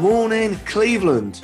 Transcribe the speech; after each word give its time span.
Morning, 0.00 0.56
Cleveland. 0.64 1.42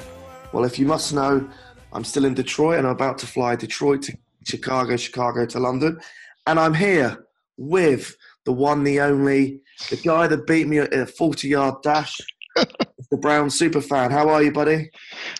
Well, 0.53 0.65
if 0.65 0.79
you 0.79 0.87
must 0.87 1.13
know, 1.13 1.47
I'm 1.93 2.05
still 2.05 2.25
in 2.25 2.33
Detroit 2.33 2.79
and 2.79 2.87
I'm 2.87 2.95
about 2.95 3.19
to 3.19 3.27
fly 3.27 3.55
Detroit 3.55 4.01
to 4.03 4.17
Chicago, 4.45 4.97
Chicago 4.97 5.45
to 5.45 5.61
London. 5.61 6.01
And 6.47 6.59
I'm 6.59 6.73
here 6.73 7.27
with 7.59 8.17
the 8.47 8.53
one, 8.53 8.83
the 8.83 9.01
only, 9.01 9.61
the 9.91 9.97
guy 9.97 10.27
that 10.29 10.47
beat 10.47 10.69
me 10.69 10.79
at 10.79 10.93
a 10.95 11.05
40 11.07 11.49
yard 11.49 11.75
dash, 11.83 12.17
the 12.57 13.19
Brown 13.19 13.51
super 13.51 13.83
fan. 13.83 14.11
How 14.11 14.29
are 14.31 14.43
you, 14.43 14.53
buddy? 14.53 14.91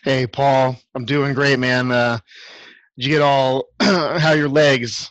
Hey, 0.05 0.27
Paul. 0.27 0.77
I'm 0.95 1.07
doing 1.07 1.33
great, 1.33 1.59
man. 1.59 1.91
Uh, 1.91 2.19
did 2.99 3.07
you 3.07 3.13
get 3.13 3.23
all 3.23 3.69
how 3.81 4.31
are 4.31 4.37
your 4.37 4.49
legs? 4.51 5.11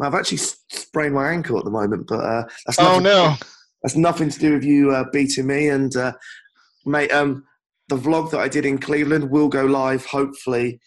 I've 0.00 0.14
actually 0.14 0.38
sprained 0.38 1.14
my 1.14 1.30
ankle 1.30 1.58
at 1.58 1.64
the 1.64 1.70
moment, 1.70 2.06
but 2.06 2.20
uh, 2.20 2.44
that's 2.64 2.78
Oh 2.78 2.84
nothing, 2.98 3.02
no. 3.04 3.34
that's 3.82 3.96
nothing 3.96 4.30
to 4.30 4.38
do 4.38 4.52
with 4.54 4.64
you 4.64 4.92
uh, 4.92 5.04
beating 5.10 5.46
me. 5.46 5.68
And 5.68 5.94
uh, 5.96 6.12
mate, 6.86 7.12
um, 7.12 7.44
the 7.88 7.96
vlog 7.96 8.30
that 8.30 8.40
I 8.40 8.48
did 8.48 8.64
in 8.64 8.78
Cleveland 8.78 9.30
will 9.30 9.48
go 9.48 9.64
live 9.64 10.04
hopefully 10.06 10.80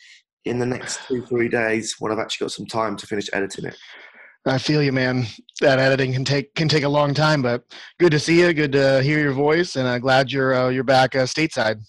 in 0.45 0.59
the 0.59 0.65
next 0.65 1.05
two 1.07 1.25
three 1.25 1.49
days 1.49 1.95
when 1.99 2.11
I've 2.11 2.19
actually 2.19 2.45
got 2.45 2.51
some 2.51 2.65
time 2.65 2.95
to 2.97 3.07
finish 3.07 3.29
editing 3.33 3.65
it. 3.65 3.77
I 4.45 4.57
feel 4.57 4.81
you, 4.81 4.91
man. 4.91 5.27
That 5.61 5.79
editing 5.79 6.13
can 6.13 6.25
take 6.25 6.55
can 6.55 6.69
take 6.69 6.83
a 6.83 6.89
long 6.89 7.13
time, 7.13 7.41
but 7.41 7.63
good 7.99 8.11
to 8.11 8.19
see 8.19 8.39
you. 8.39 8.53
Good 8.53 8.71
to 8.71 9.03
hear 9.03 9.19
your 9.19 9.33
voice, 9.33 9.75
and 9.75 9.87
I'm 9.87 10.01
glad 10.01 10.31
you're 10.31 10.53
uh, 10.55 10.69
you're 10.69 10.83
back 10.83 11.15
uh, 11.15 11.23
stateside. 11.23 11.81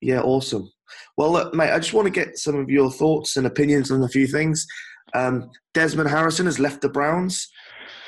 Yeah, 0.00 0.20
awesome. 0.20 0.70
Well, 1.16 1.32
look, 1.32 1.54
mate, 1.54 1.72
I 1.72 1.78
just 1.78 1.92
want 1.92 2.06
to 2.06 2.10
get 2.10 2.38
some 2.38 2.56
of 2.56 2.70
your 2.70 2.90
thoughts 2.90 3.36
and 3.36 3.46
opinions 3.46 3.90
on 3.90 4.02
a 4.02 4.08
few 4.08 4.26
things. 4.26 4.66
Um, 5.14 5.50
Desmond 5.74 6.08
Harrison 6.08 6.46
has 6.46 6.58
left 6.58 6.80
the 6.80 6.88
Browns. 6.88 7.48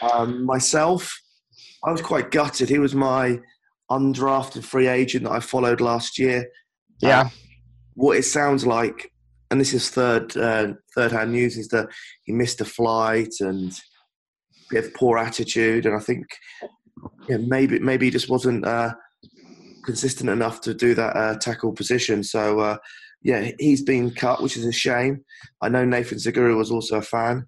Um, 0.01 0.45
myself, 0.45 1.15
I 1.85 1.93
was 1.93 2.01
quite 2.01 2.31
gutted. 2.31 2.69
He 2.69 2.79
was 2.79 2.95
my 2.95 3.39
undrafted 3.91 4.65
free 4.65 4.89
agent 4.89 5.25
that 5.25 5.33
I 5.33 5.41
followed 5.41 5.81
last 5.81 6.19
year. 6.19 6.49
Yeah, 7.01 7.29
what 7.95 8.17
it 8.17 8.25
sounds 8.25 8.67
like, 8.67 9.13
and 9.51 9.61
this 9.61 9.75
is 9.75 9.91
third 9.91 10.37
uh, 10.37 10.75
third 10.95 11.13
hand 11.13 11.33
news, 11.33 11.57
is 11.57 11.69
that 11.69 11.89
he 12.25 12.33
missed 12.33 12.61
a 12.61 12.65
flight 12.65 13.35
and 13.41 13.73
a 13.73 13.77
bit 14.71 14.85
of 14.85 14.95
poor 14.95 15.19
attitude, 15.19 15.87
and 15.87 15.97
I 15.97 16.01
think 16.01 16.27
yeah, 17.29 17.39
maybe 17.39 17.79
maybe 17.79 18.07
he 18.07 18.11
just 18.11 18.31
wasn't 18.31 18.65
uh, 18.65 18.95
consistent 19.85 20.31
enough 20.31 20.61
to 20.63 20.75
do 20.75 20.95
that 20.95 21.17
uh, 21.17 21.37
tackle 21.39 21.73
position. 21.73 22.23
So 22.23 22.61
uh, 22.61 22.77
yeah, 23.23 23.51
he's 23.59 23.83
been 23.83 24.11
cut, 24.11 24.43
which 24.43 24.57
is 24.57 24.67
a 24.67 24.73
shame. 24.73 25.25
I 25.63 25.69
know 25.69 25.85
Nathan 25.85 26.19
Zegura 26.19 26.57
was 26.57 26.71
also 26.71 26.99
a 26.99 27.03
fan, 27.03 27.47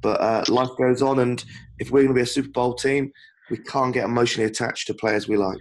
but 0.00 0.20
uh, 0.20 0.44
life 0.48 0.70
goes 0.78 1.02
on, 1.02 1.18
and 1.18 1.44
if 1.78 1.90
we're 1.90 2.02
going 2.02 2.14
to 2.14 2.18
be 2.18 2.22
a 2.22 2.26
Super 2.26 2.50
Bowl 2.50 2.74
team, 2.74 3.12
we 3.50 3.58
can't 3.58 3.94
get 3.94 4.04
emotionally 4.04 4.48
attached 4.48 4.86
to 4.86 4.94
players 4.94 5.28
we 5.28 5.36
like. 5.36 5.58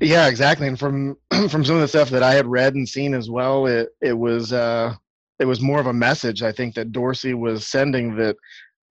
yeah, 0.00 0.28
exactly. 0.28 0.66
And 0.66 0.78
from 0.78 1.16
from 1.48 1.64
some 1.64 1.76
of 1.76 1.80
the 1.80 1.88
stuff 1.88 2.10
that 2.10 2.22
I 2.22 2.34
had 2.34 2.46
read 2.46 2.74
and 2.74 2.88
seen 2.88 3.14
as 3.14 3.30
well, 3.30 3.66
it 3.66 3.90
it 4.00 4.16
was 4.16 4.52
uh, 4.52 4.94
it 5.38 5.44
was 5.44 5.60
more 5.60 5.80
of 5.80 5.86
a 5.86 5.92
message 5.92 6.42
I 6.42 6.52
think 6.52 6.74
that 6.74 6.92
Dorsey 6.92 7.34
was 7.34 7.66
sending 7.66 8.16
that 8.16 8.36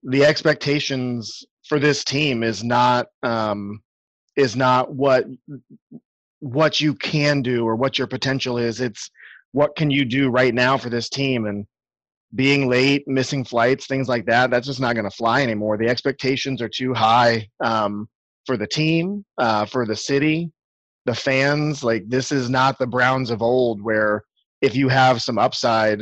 the 0.04 0.24
expectations 0.24 1.44
for 1.68 1.80
this 1.80 2.04
team 2.04 2.44
is 2.44 2.64
not 2.64 3.08
um, 3.24 3.82
is 4.36 4.56
not 4.56 4.94
what 4.94 5.26
what 6.40 6.80
you 6.80 6.94
can 6.94 7.42
do 7.42 7.66
or 7.66 7.76
what 7.76 7.98
your 7.98 8.08
potential 8.08 8.58
is. 8.58 8.82
It's 8.82 9.10
what 9.52 9.76
can 9.76 9.90
you 9.90 10.06
do 10.06 10.30
right 10.30 10.54
now 10.54 10.78
for 10.78 10.90
this 10.90 11.10
team 11.10 11.46
and 11.46 11.66
being 12.34 12.68
late, 12.68 13.08
missing 13.08 13.44
flights, 13.44 13.88
things 13.88 14.08
like 14.08 14.26
that. 14.26 14.50
That's 14.50 14.68
just 14.68 14.80
not 14.80 14.96
going 14.96 15.10
to 15.10 15.16
fly 15.16 15.42
anymore. 15.42 15.78
The 15.78 15.88
expectations 15.88 16.62
are 16.62 16.70
too 16.70 16.94
high 16.94 17.48
um, 17.64 18.08
for 18.46 18.58
the 18.58 18.68
team, 18.68 19.24
uh, 19.38 19.66
for 19.66 19.86
the 19.86 19.96
city, 19.96 20.52
the 21.06 21.16
fans. 21.16 21.84
Like 21.84 22.04
this 22.08 22.32
is 22.32 22.50
not 22.50 22.80
the 22.80 22.88
Browns 22.88 23.30
of 23.30 23.42
old, 23.42 23.82
where 23.82 24.24
if 24.62 24.76
you 24.76 24.90
have 24.90 25.22
some 25.22 25.38
upside, 25.38 26.02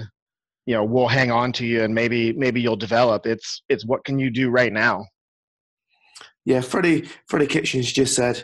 you 0.66 0.74
know, 0.74 0.84
we'll 0.84 1.08
hang 1.08 1.30
on 1.32 1.52
to 1.54 1.66
you 1.66 1.84
and 1.84 1.94
maybe 1.94 2.32
maybe 2.34 2.62
you'll 2.62 2.78
develop. 2.78 3.26
It's 3.26 3.64
it's 3.70 3.86
what 3.86 4.06
can 4.06 4.18
you 4.18 4.30
do 4.30 4.50
right 4.50 4.72
now. 4.72 5.06
Yeah, 6.46 6.62
Freddie 6.62 7.10
Freddie 7.28 7.48
Kitchens 7.48 7.92
just 7.92 8.16
said 8.16 8.44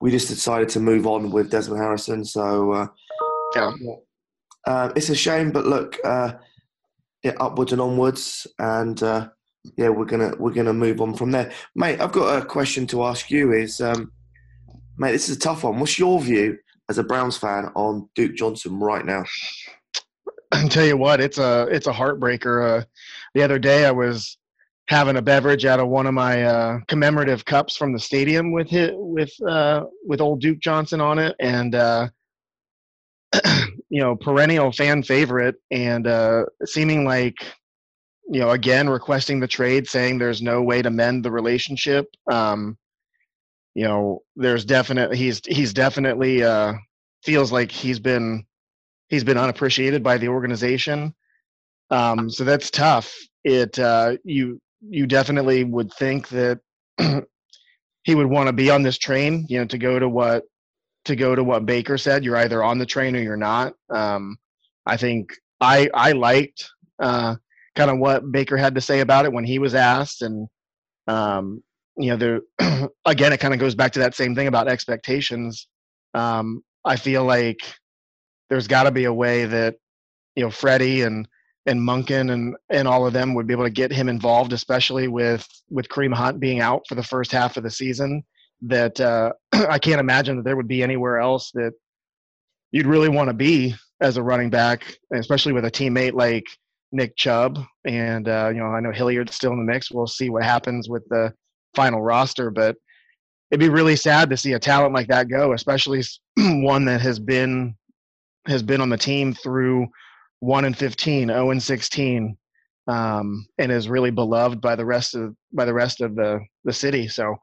we 0.00 0.10
just 0.10 0.28
decided 0.28 0.68
to 0.70 0.80
move 0.80 1.06
on 1.06 1.30
with 1.30 1.50
Desmond 1.50 1.80
Harrison. 1.82 2.24
So 2.24 2.72
uh, 2.72 2.86
Yeah. 3.54 3.72
uh, 4.66 4.92
it's 4.96 5.10
a 5.10 5.14
shame, 5.14 5.50
but 5.50 5.66
look, 5.66 5.98
uh, 6.04 6.32
yeah, 7.22 7.32
upwards 7.38 7.72
and 7.72 7.80
onwards, 7.80 8.46
and 8.58 9.02
uh, 9.02 9.28
yeah, 9.76 9.88
we're 9.88 10.06
gonna 10.06 10.34
we're 10.38 10.52
gonna 10.52 10.72
move 10.72 11.00
on 11.00 11.14
from 11.14 11.30
there, 11.30 11.52
mate. 11.74 12.00
I've 12.00 12.12
got 12.12 12.42
a 12.42 12.44
question 12.44 12.86
to 12.88 13.04
ask 13.04 13.30
you. 13.30 13.52
Is 13.52 13.80
um, 13.80 14.12
mate, 14.98 15.12
this 15.12 15.28
is 15.28 15.36
a 15.36 15.40
tough 15.40 15.64
one. 15.64 15.78
What's 15.78 15.98
your 15.98 16.20
view 16.20 16.58
as 16.88 16.98
a 16.98 17.04
Browns 17.04 17.36
fan 17.36 17.70
on 17.74 18.08
Duke 18.14 18.36
Johnson 18.36 18.80
right 18.80 19.04
now? 19.04 19.24
I 20.52 20.66
tell 20.68 20.86
you 20.86 20.96
what, 20.96 21.20
it's 21.20 21.38
a 21.38 21.68
it's 21.70 21.86
a 21.86 21.92
heartbreaker. 21.92 22.80
Uh, 22.80 22.84
the 23.34 23.42
other 23.42 23.58
day, 23.58 23.84
I 23.84 23.90
was 23.90 24.38
having 24.88 25.16
a 25.16 25.22
beverage 25.22 25.64
out 25.66 25.78
of 25.78 25.88
one 25.88 26.06
of 26.06 26.14
my 26.14 26.42
uh, 26.42 26.78
commemorative 26.88 27.44
cups 27.44 27.76
from 27.76 27.92
the 27.92 28.00
stadium 28.00 28.50
with 28.50 28.72
it 28.72 28.92
with 28.96 29.30
uh, 29.46 29.84
with 30.04 30.20
old 30.20 30.40
Duke 30.40 30.58
Johnson 30.58 31.00
on 31.00 31.18
it, 31.18 31.36
and 31.38 31.74
uh, 31.74 32.08
you 33.90 34.00
know, 34.00 34.16
perennial 34.16 34.72
fan 34.72 35.02
favorite, 35.02 35.56
and 35.70 36.06
uh, 36.06 36.44
seeming 36.64 37.04
like 37.04 37.36
you 38.30 38.38
know, 38.38 38.50
again 38.50 38.88
requesting 38.88 39.40
the 39.40 39.48
trade, 39.48 39.88
saying 39.88 40.18
there's 40.18 40.40
no 40.40 40.62
way 40.62 40.80
to 40.80 40.90
mend 40.90 41.24
the 41.24 41.30
relationship. 41.32 42.06
Um, 42.30 42.78
you 43.74 43.84
know, 43.84 44.22
there's 44.36 44.64
definitely 44.64 45.16
he's 45.16 45.40
he's 45.44 45.72
definitely 45.72 46.44
uh, 46.44 46.74
feels 47.24 47.50
like 47.50 47.72
he's 47.72 47.98
been 47.98 48.44
he's 49.08 49.24
been 49.24 49.36
unappreciated 49.36 50.02
by 50.02 50.16
the 50.16 50.28
organization. 50.28 51.12
Um, 51.90 52.30
so 52.30 52.44
that's 52.44 52.70
tough. 52.70 53.12
It 53.42 53.78
uh, 53.78 54.16
you 54.24 54.60
you 54.80 55.06
definitely 55.06 55.64
would 55.64 55.92
think 55.94 56.28
that 56.28 56.60
he 58.04 58.14
would 58.14 58.26
want 58.26 58.46
to 58.46 58.52
be 58.52 58.70
on 58.70 58.82
this 58.82 58.98
train, 58.98 59.44
you 59.48 59.58
know, 59.58 59.66
to 59.66 59.78
go 59.78 59.98
to 59.98 60.08
what 60.08 60.44
to 61.10 61.16
go 61.16 61.34
to 61.34 61.44
what 61.44 61.66
Baker 61.66 61.98
said. 61.98 62.24
You're 62.24 62.36
either 62.36 62.62
on 62.62 62.78
the 62.78 62.86
train 62.86 63.14
or 63.14 63.20
you're 63.20 63.36
not. 63.36 63.74
Um, 63.90 64.36
I 64.86 64.96
think 64.96 65.32
I 65.60 65.88
I 65.92 66.12
liked 66.12 66.68
uh, 67.00 67.36
kind 67.76 67.90
of 67.90 67.98
what 67.98 68.30
Baker 68.32 68.56
had 68.56 68.74
to 68.74 68.80
say 68.80 69.00
about 69.00 69.24
it 69.24 69.32
when 69.32 69.44
he 69.44 69.58
was 69.58 69.74
asked, 69.74 70.22
and 70.22 70.48
um, 71.06 71.62
you 71.96 72.10
know, 72.10 72.16
there 72.16 72.40
again, 73.04 73.32
it 73.32 73.40
kind 73.40 73.54
of 73.54 73.60
goes 73.60 73.74
back 73.74 73.92
to 73.92 74.00
that 74.00 74.14
same 74.14 74.34
thing 74.34 74.46
about 74.46 74.68
expectations. 74.68 75.68
Um, 76.14 76.62
I 76.84 76.96
feel 76.96 77.24
like 77.24 77.58
there's 78.48 78.66
got 78.66 78.84
to 78.84 78.90
be 78.90 79.04
a 79.04 79.12
way 79.12 79.44
that 79.44 79.76
you 80.34 80.42
know 80.42 80.50
Freddie 80.50 81.02
and 81.02 81.28
and 81.66 81.80
Monken 81.80 82.32
and 82.32 82.56
and 82.70 82.88
all 82.88 83.06
of 83.06 83.12
them 83.12 83.34
would 83.34 83.46
be 83.46 83.54
able 83.54 83.64
to 83.64 83.70
get 83.70 83.92
him 83.92 84.08
involved, 84.08 84.52
especially 84.52 85.08
with 85.08 85.46
with 85.68 85.88
Kareem 85.88 86.14
Hunt 86.14 86.40
being 86.40 86.60
out 86.60 86.82
for 86.88 86.94
the 86.94 87.02
first 87.02 87.32
half 87.32 87.56
of 87.56 87.62
the 87.62 87.70
season. 87.70 88.24
That 88.62 89.00
uh, 89.00 89.32
I 89.52 89.78
can't 89.78 90.00
imagine 90.00 90.36
that 90.36 90.44
there 90.44 90.56
would 90.56 90.68
be 90.68 90.82
anywhere 90.82 91.18
else 91.18 91.50
that 91.52 91.72
you'd 92.72 92.86
really 92.86 93.08
want 93.08 93.28
to 93.28 93.34
be 93.34 93.74
as 94.00 94.16
a 94.16 94.22
running 94.22 94.50
back, 94.50 94.96
especially 95.14 95.52
with 95.52 95.64
a 95.64 95.70
teammate 95.70 96.14
like 96.14 96.46
Nick 96.92 97.16
Chubb. 97.16 97.58
And 97.84 98.28
uh, 98.28 98.50
you 98.52 98.60
know, 98.60 98.66
I 98.66 98.80
know 98.80 98.92
Hilliard's 98.92 99.34
still 99.34 99.52
in 99.52 99.58
the 99.58 99.72
mix. 99.72 99.90
We'll 99.90 100.06
see 100.06 100.30
what 100.30 100.42
happens 100.42 100.88
with 100.88 101.02
the 101.08 101.32
final 101.74 102.00
roster, 102.00 102.50
but 102.50 102.76
it'd 103.50 103.60
be 103.60 103.68
really 103.68 103.96
sad 103.96 104.30
to 104.30 104.36
see 104.36 104.52
a 104.52 104.58
talent 104.58 104.94
like 104.94 105.08
that 105.08 105.28
go, 105.28 105.52
especially 105.52 106.02
one 106.36 106.84
that 106.86 107.00
has 107.00 107.18
been 107.18 107.74
has 108.46 108.62
been 108.62 108.80
on 108.80 108.88
the 108.88 108.96
team 108.96 109.34
through 109.34 109.86
one 110.40 110.64
and 110.64 110.76
15, 110.76 111.28
0 111.28 111.50
and 111.50 111.62
16, 111.62 112.36
um, 112.86 113.46
and 113.58 113.70
is 113.70 113.88
really 113.88 114.10
beloved 114.10 114.60
by 114.60 114.74
the 114.74 114.84
rest 114.84 115.14
of 115.14 115.34
by 115.52 115.64
the 115.64 115.74
rest 115.74 116.00
of 116.00 116.14
the 116.14 116.40
the 116.64 116.72
city. 116.72 117.08
So 117.08 117.36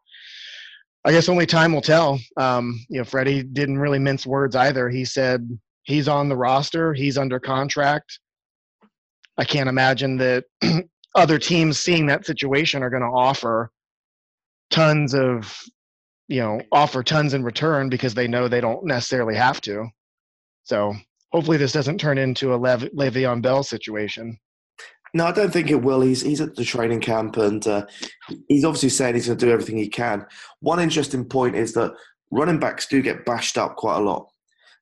I 1.08 1.12
guess 1.12 1.30
only 1.30 1.46
time 1.46 1.72
will 1.72 1.82
tell. 1.82 2.20
Um, 2.36 2.86
you 2.90 2.98
know, 2.98 3.06
Freddie 3.06 3.42
didn't 3.42 3.80
really 3.80 3.98
mince 3.98 4.26
words 4.26 4.58
either. 4.58 4.90
He 4.90 5.06
said 5.06 5.58
he's 5.84 6.10
on 6.10 6.28
the 6.28 6.36
roster, 6.36 6.94
he's 6.94 7.18
under 7.18 7.40
contract. 7.40 8.20
I 9.38 9.46
can't 9.46 9.70
imagine 9.70 10.18
that 10.18 10.44
other 11.16 11.40
teams 11.40 11.80
seeing 11.80 12.08
that 12.08 12.26
situation 12.26 12.84
are 12.84 12.90
going 12.90 13.04
to 13.04 13.08
offer 13.08 13.72
tons 14.70 15.16
of 15.16 15.58
you 16.28 16.42
know 16.42 16.60
offer 16.74 17.04
tons 17.04 17.34
in 17.34 17.42
return 17.42 17.88
because 17.88 18.14
they 18.14 18.28
know 18.28 18.50
they 18.50 18.60
don't 18.60 18.86
necessarily 18.86 19.36
have 19.36 19.62
to. 19.62 19.88
So 20.66 20.94
hopefully 21.32 21.56
this 21.56 21.72
doesn't 21.72 22.02
turn 22.02 22.18
into 22.18 22.54
a 22.54 22.58
Lev- 22.58 22.92
Le'Veon 22.94 23.42
Bell 23.42 23.64
situation. 23.64 24.38
No, 25.18 25.26
I 25.26 25.32
don't 25.32 25.52
think 25.52 25.72
it 25.72 25.82
will. 25.82 26.02
He's 26.02 26.22
he's 26.22 26.42
at 26.42 26.56
the 26.56 26.64
training 26.64 27.00
camp 27.02 27.38
and 27.38 27.66
uh, 27.66 27.88
he's 28.48 28.64
obviously 28.64 28.90
saying 28.90 29.16
he's 29.16 29.26
going 29.26 29.40
to 29.40 29.46
do 29.48 29.52
everything 29.52 29.76
he 29.78 29.90
can. 29.90 30.24
One 30.60 30.80
interesting 30.80 31.26
point 31.26 31.56
is 31.56 31.74
that 31.74 31.92
running 32.30 32.60
backs 32.60 32.86
do 32.86 33.02
get 33.02 33.26
bashed 33.26 33.58
up 33.58 33.78
quite 33.78 33.98
a 33.98 34.02
lot. 34.02 34.30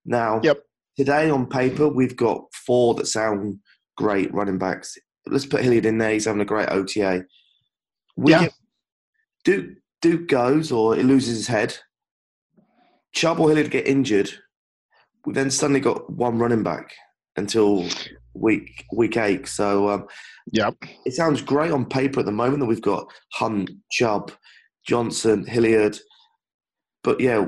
Now, 0.04 0.42
Yep. 0.44 0.58
today 0.98 1.30
on 1.30 1.48
paper 1.48 1.88
we've 1.88 2.18
got 2.18 2.54
four 2.54 2.96
that 2.96 3.08
sound 3.08 3.60
great 3.96 4.34
running 4.34 4.58
backs. 4.58 4.98
Let's 5.26 5.46
put 5.46 5.64
Hilliard 5.64 5.86
in 5.86 6.00
there. 6.00 6.12
He's 6.12 6.26
having 6.26 6.42
a 6.42 6.46
great 6.46 6.70
OTA. 6.70 7.24
We 8.18 8.34
Yeah. 8.34 8.42
get, 8.42 8.54
Duke 9.46 9.70
Duke 10.02 10.28
goes 10.28 10.70
or 10.70 10.98
he 10.98 11.04
loses 11.04 11.38
his 11.38 11.48
head. 11.48 11.78
Chubb 13.14 13.40
or 13.40 13.48
Hilliard 13.48 13.72
get 13.72 13.88
injured. 13.88 14.32
We 15.26 15.32
then 15.32 15.50
suddenly 15.50 15.80
got 15.80 16.10
one 16.12 16.40
running 16.40 16.62
back 16.64 16.94
until 17.38 17.88
week 18.34 18.86
week 18.94 19.18
eight. 19.18 19.48
So 19.48 19.90
um, 19.90 20.08
Yep. 20.52 20.76
it 21.06 21.14
sounds 21.14 21.42
great 21.42 21.72
on 21.72 21.86
paper 21.86 22.20
at 22.20 22.26
the 22.26 22.32
moment 22.32 22.60
that 22.60 22.68
we've 22.68 22.82
got 22.82 23.12
Hunt, 23.34 23.72
Chubb, 23.92 24.32
Johnson, 24.88 25.46
Hilliard. 25.46 25.98
But 27.04 27.20
yeah, 27.20 27.48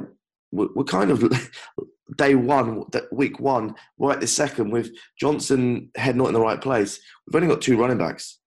we're, 0.52 0.70
we're 0.76 0.84
kind 0.84 1.12
of 1.12 1.24
day 2.18 2.36
one, 2.36 2.86
week 3.12 3.40
one, 3.40 3.76
we're 3.98 4.14
at 4.14 4.22
the 4.22 4.28
second 4.28 4.72
with 4.72 4.92
Johnson 5.20 5.92
head 5.96 6.16
not 6.16 6.28
in 6.28 6.34
the 6.34 6.42
right 6.42 6.62
place. 6.62 7.00
We've 7.28 7.36
only 7.42 7.54
got 7.54 7.62
two 7.62 7.78
running 7.78 7.98
backs. 7.98 8.40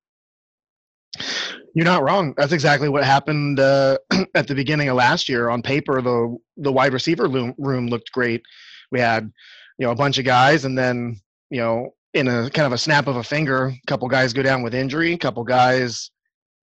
You're 1.74 1.84
not 1.84 2.02
wrong. 2.02 2.34
That's 2.36 2.52
exactly 2.52 2.88
what 2.88 3.04
happened 3.04 3.60
uh, 3.60 3.98
at 4.34 4.48
the 4.48 4.54
beginning 4.54 4.88
of 4.88 4.96
last 4.96 5.28
year. 5.28 5.48
On 5.50 5.62
paper, 5.62 6.02
the 6.02 6.36
the 6.56 6.72
wide 6.72 6.92
receiver 6.92 7.28
room 7.28 7.86
looked 7.86 8.10
great. 8.12 8.42
We 8.90 8.98
had, 8.98 9.30
you 9.78 9.86
know, 9.86 9.92
a 9.92 9.96
bunch 9.96 10.18
of 10.18 10.24
guys, 10.24 10.64
and 10.64 10.76
then 10.76 11.20
you 11.50 11.60
know, 11.60 11.94
in 12.14 12.28
a 12.28 12.50
kind 12.50 12.66
of 12.66 12.72
a 12.72 12.78
snap 12.78 13.06
of 13.06 13.16
a 13.16 13.22
finger, 13.22 13.66
a 13.66 13.86
couple 13.86 14.08
guys 14.08 14.32
go 14.32 14.42
down 14.42 14.62
with 14.62 14.74
injury, 14.74 15.12
a 15.12 15.18
couple 15.18 15.44
guys, 15.44 16.10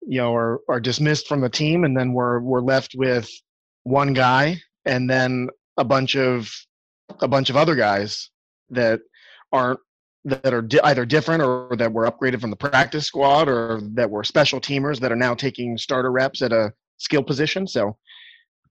you 0.01 0.17
know, 0.17 0.33
are 0.35 0.61
are 0.69 0.79
dismissed 0.79 1.27
from 1.27 1.41
the 1.41 1.49
team, 1.49 1.83
and 1.83 1.97
then 1.97 2.13
we're 2.13 2.39
we're 2.39 2.61
left 2.61 2.93
with 2.95 3.29
one 3.83 4.13
guy, 4.13 4.57
and 4.85 5.09
then 5.09 5.49
a 5.77 5.83
bunch 5.83 6.15
of 6.15 6.49
a 7.21 7.27
bunch 7.27 7.49
of 7.49 7.57
other 7.57 7.75
guys 7.75 8.29
that 8.69 9.01
aren't 9.51 9.79
that 10.25 10.53
are 10.53 10.61
di- 10.61 10.79
either 10.83 11.05
different 11.05 11.43
or 11.43 11.75
that 11.77 11.91
were 11.91 12.09
upgraded 12.09 12.41
from 12.41 12.49
the 12.49 12.55
practice 12.55 13.05
squad 13.05 13.47
or 13.47 13.79
that 13.93 14.09
were 14.09 14.23
special 14.23 14.59
teamers 14.59 14.99
that 14.99 15.11
are 15.11 15.15
now 15.17 15.35
taking 15.35 15.77
starter 15.77 16.11
reps 16.11 16.41
at 16.41 16.51
a 16.51 16.73
skill 16.97 17.21
position. 17.21 17.67
So 17.67 17.97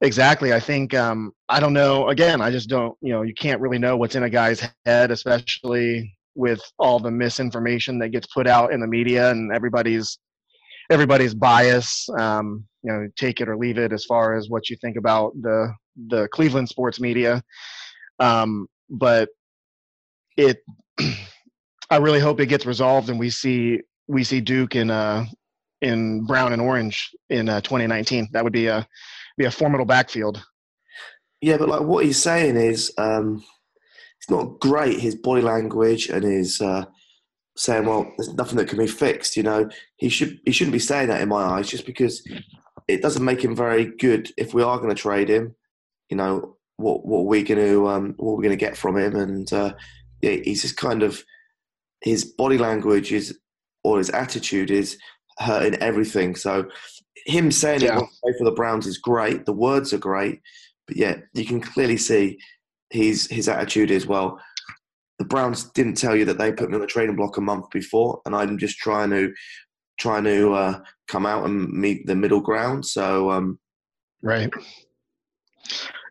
exactly, 0.01 0.53
I 0.53 0.61
think 0.61 0.95
um, 0.95 1.33
I 1.49 1.61
don't 1.61 1.73
know. 1.73 2.09
Again, 2.09 2.41
I 2.41 2.51
just 2.51 2.69
don't. 2.69 2.97
You 3.01 3.13
know, 3.13 3.23
you 3.23 3.35
can't 3.35 3.61
really 3.61 3.79
know 3.79 3.97
what's 3.97 4.15
in 4.15 4.23
a 4.23 4.31
guy's 4.31 4.67
head, 4.85 5.11
especially 5.11 6.17
with 6.35 6.61
all 6.79 6.99
the 6.99 7.11
misinformation 7.11 7.99
that 8.01 8.09
gets 8.09 8.27
put 8.27 8.47
out 8.47 8.73
in 8.73 8.81
the 8.81 8.87
media 8.87 9.31
and 9.31 9.53
everybody's 9.53 10.19
everybody's 10.91 11.35
bias. 11.35 12.09
Um, 12.19 12.65
you 12.83 12.93
know, 12.93 13.09
take 13.17 13.41
it 13.41 13.49
or 13.49 13.57
leave 13.57 13.79
it 13.79 13.93
as 13.93 14.05
far 14.05 14.35
as 14.35 14.49
what 14.49 14.69
you 14.69 14.77
think 14.81 14.97
about 14.97 15.33
the 15.41 15.73
the 16.09 16.29
Cleveland 16.29 16.69
sports 16.69 17.01
media. 17.01 17.43
Um, 18.21 18.67
but 18.91 19.29
it 20.37 20.59
I 21.91 21.97
really 21.99 22.21
hope 22.21 22.41
it 22.41 22.47
gets 22.47 22.67
resolved 22.67 23.09
and 23.11 23.19
we 23.19 23.31
see 23.31 23.81
we 24.09 24.25
see 24.25 24.41
Duke 24.41 24.77
in 24.77 24.91
uh 24.91 25.27
in 25.81 26.25
brown 26.25 26.53
and 26.53 26.63
orange 26.63 27.11
in 27.29 27.49
uh, 27.49 27.61
2019. 27.61 28.29
That 28.33 28.43
would 28.43 28.53
be 28.53 28.67
a 28.67 28.87
be 29.37 29.45
a 29.45 29.51
formidable 29.51 29.87
backfield. 29.87 30.43
Yeah, 31.41 31.57
but 31.57 31.69
like 31.69 31.83
what 31.83 32.05
he's 32.05 32.23
saying 32.23 32.57
is, 32.57 32.93
um, 32.97 33.45
it's 34.19 34.31
not 34.31 34.61
great. 34.61 35.01
His 35.01 35.15
body 35.15 35.43
language 35.43 36.09
and 36.09 36.25
his 36.25 36.61
uh, 36.61 36.87
saying, 37.57 37.87
"Well, 37.87 38.11
there's 38.17 38.33
nothing 38.35 38.57
that 38.57 38.69
can 38.69 38.79
be 38.79 38.87
fixed." 38.87 39.37
You 39.37 39.43
know, 39.43 39.69
he 39.97 40.09
should 40.09 40.39
he 40.45 40.53
shouldn't 40.53 40.73
be 40.73 40.79
saying 40.79 41.09
that 41.09 41.21
in 41.21 41.29
my 41.29 41.43
eyes, 41.43 41.69
just 41.69 41.87
because 41.87 42.27
it 42.89 43.03
doesn't 43.03 43.25
make 43.25 43.45
him 43.45 43.55
very 43.55 43.85
good. 43.97 44.31
If 44.37 44.55
we 44.55 44.63
are 44.63 44.79
going 44.79 44.95
to 44.95 44.95
trade 44.95 45.29
him, 45.29 45.55
you 46.09 46.17
know, 46.17 46.57
what 46.77 47.07
what 47.07 47.21
are 47.21 47.27
we 47.27 47.43
going 47.43 47.61
to 47.61 47.89
um, 47.89 48.15
what 48.17 48.33
are 48.33 48.37
we 48.37 48.45
going 48.45 48.59
to 48.59 48.65
get 48.65 48.77
from 48.77 48.97
him? 48.97 49.17
And 49.17 49.53
uh, 49.53 49.75
yeah, 50.23 50.37
he's 50.43 50.63
just 50.63 50.77
kind 50.77 51.03
of 51.03 51.23
his 52.01 52.25
body 52.25 52.59
language 52.59 53.13
is 53.13 53.39
or 53.83 53.99
his 53.99 54.11
attitude 54.11 54.71
is 54.71 54.99
hurting 55.39 55.75
everything. 55.81 56.35
So 56.37 56.67
him 57.27 57.51
saying 57.51 57.83
it 57.83 57.87
Yeah. 57.87 57.97
wants 57.97 58.15
to 58.17 58.21
play 58.23 58.33
for 58.39 58.45
the 58.45 58.53
Browns 58.57 58.87
is 58.87 58.99
great. 58.99 59.47
The 59.47 59.53
words 59.53 59.93
are 59.93 59.99
great, 59.99 60.41
but 60.87 60.97
yeah, 60.97 61.17
you 61.33 61.45
can 61.45 61.61
clearly 61.61 61.97
see 61.97 62.39
his 62.91 63.27
his 63.29 63.49
attitude 63.49 63.91
is 63.91 64.07
well. 64.07 64.41
The 65.19 65.25
Browns 65.25 65.71
didn't 65.71 65.95
tell 65.97 66.17
you 66.17 66.25
that 66.27 66.39
they 66.39 66.53
put 66.53 66.69
me 66.69 66.75
on 66.75 66.81
the 66.81 66.87
trading 66.87 67.17
block 67.17 67.37
a 67.37 67.41
month 67.41 67.71
before, 67.71 68.21
and 68.27 68.35
I'm 68.35 68.59
just 68.59 68.79
trying 68.79 69.11
to 69.11 69.33
trying 69.99 70.25
to 70.25 70.53
uh, 70.53 70.81
come 71.09 71.25
out 71.25 71.45
and 71.47 71.71
meet 71.71 72.07
the 72.07 72.17
middle 72.17 72.41
ground. 72.41 72.85
So 72.85 73.31
um, 73.31 73.59
Right. 74.23 74.53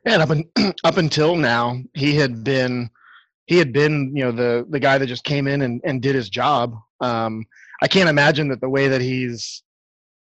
And 0.05 0.21
up 0.21 0.29
un, 0.29 0.43
up 0.83 0.97
until 0.97 1.35
now, 1.35 1.81
he 1.93 2.15
had 2.15 2.43
been 2.43 2.89
he 3.45 3.57
had 3.57 3.73
been 3.73 4.15
you 4.15 4.23
know 4.23 4.31
the 4.31 4.65
the 4.69 4.79
guy 4.79 4.97
that 4.97 5.07
just 5.07 5.23
came 5.23 5.47
in 5.47 5.61
and, 5.61 5.81
and 5.83 6.01
did 6.01 6.15
his 6.15 6.29
job. 6.29 6.75
Um, 7.01 7.45
I 7.81 7.87
can't 7.87 8.09
imagine 8.09 8.49
that 8.49 8.61
the 8.61 8.69
way 8.69 8.87
that 8.87 9.01
he's 9.01 9.63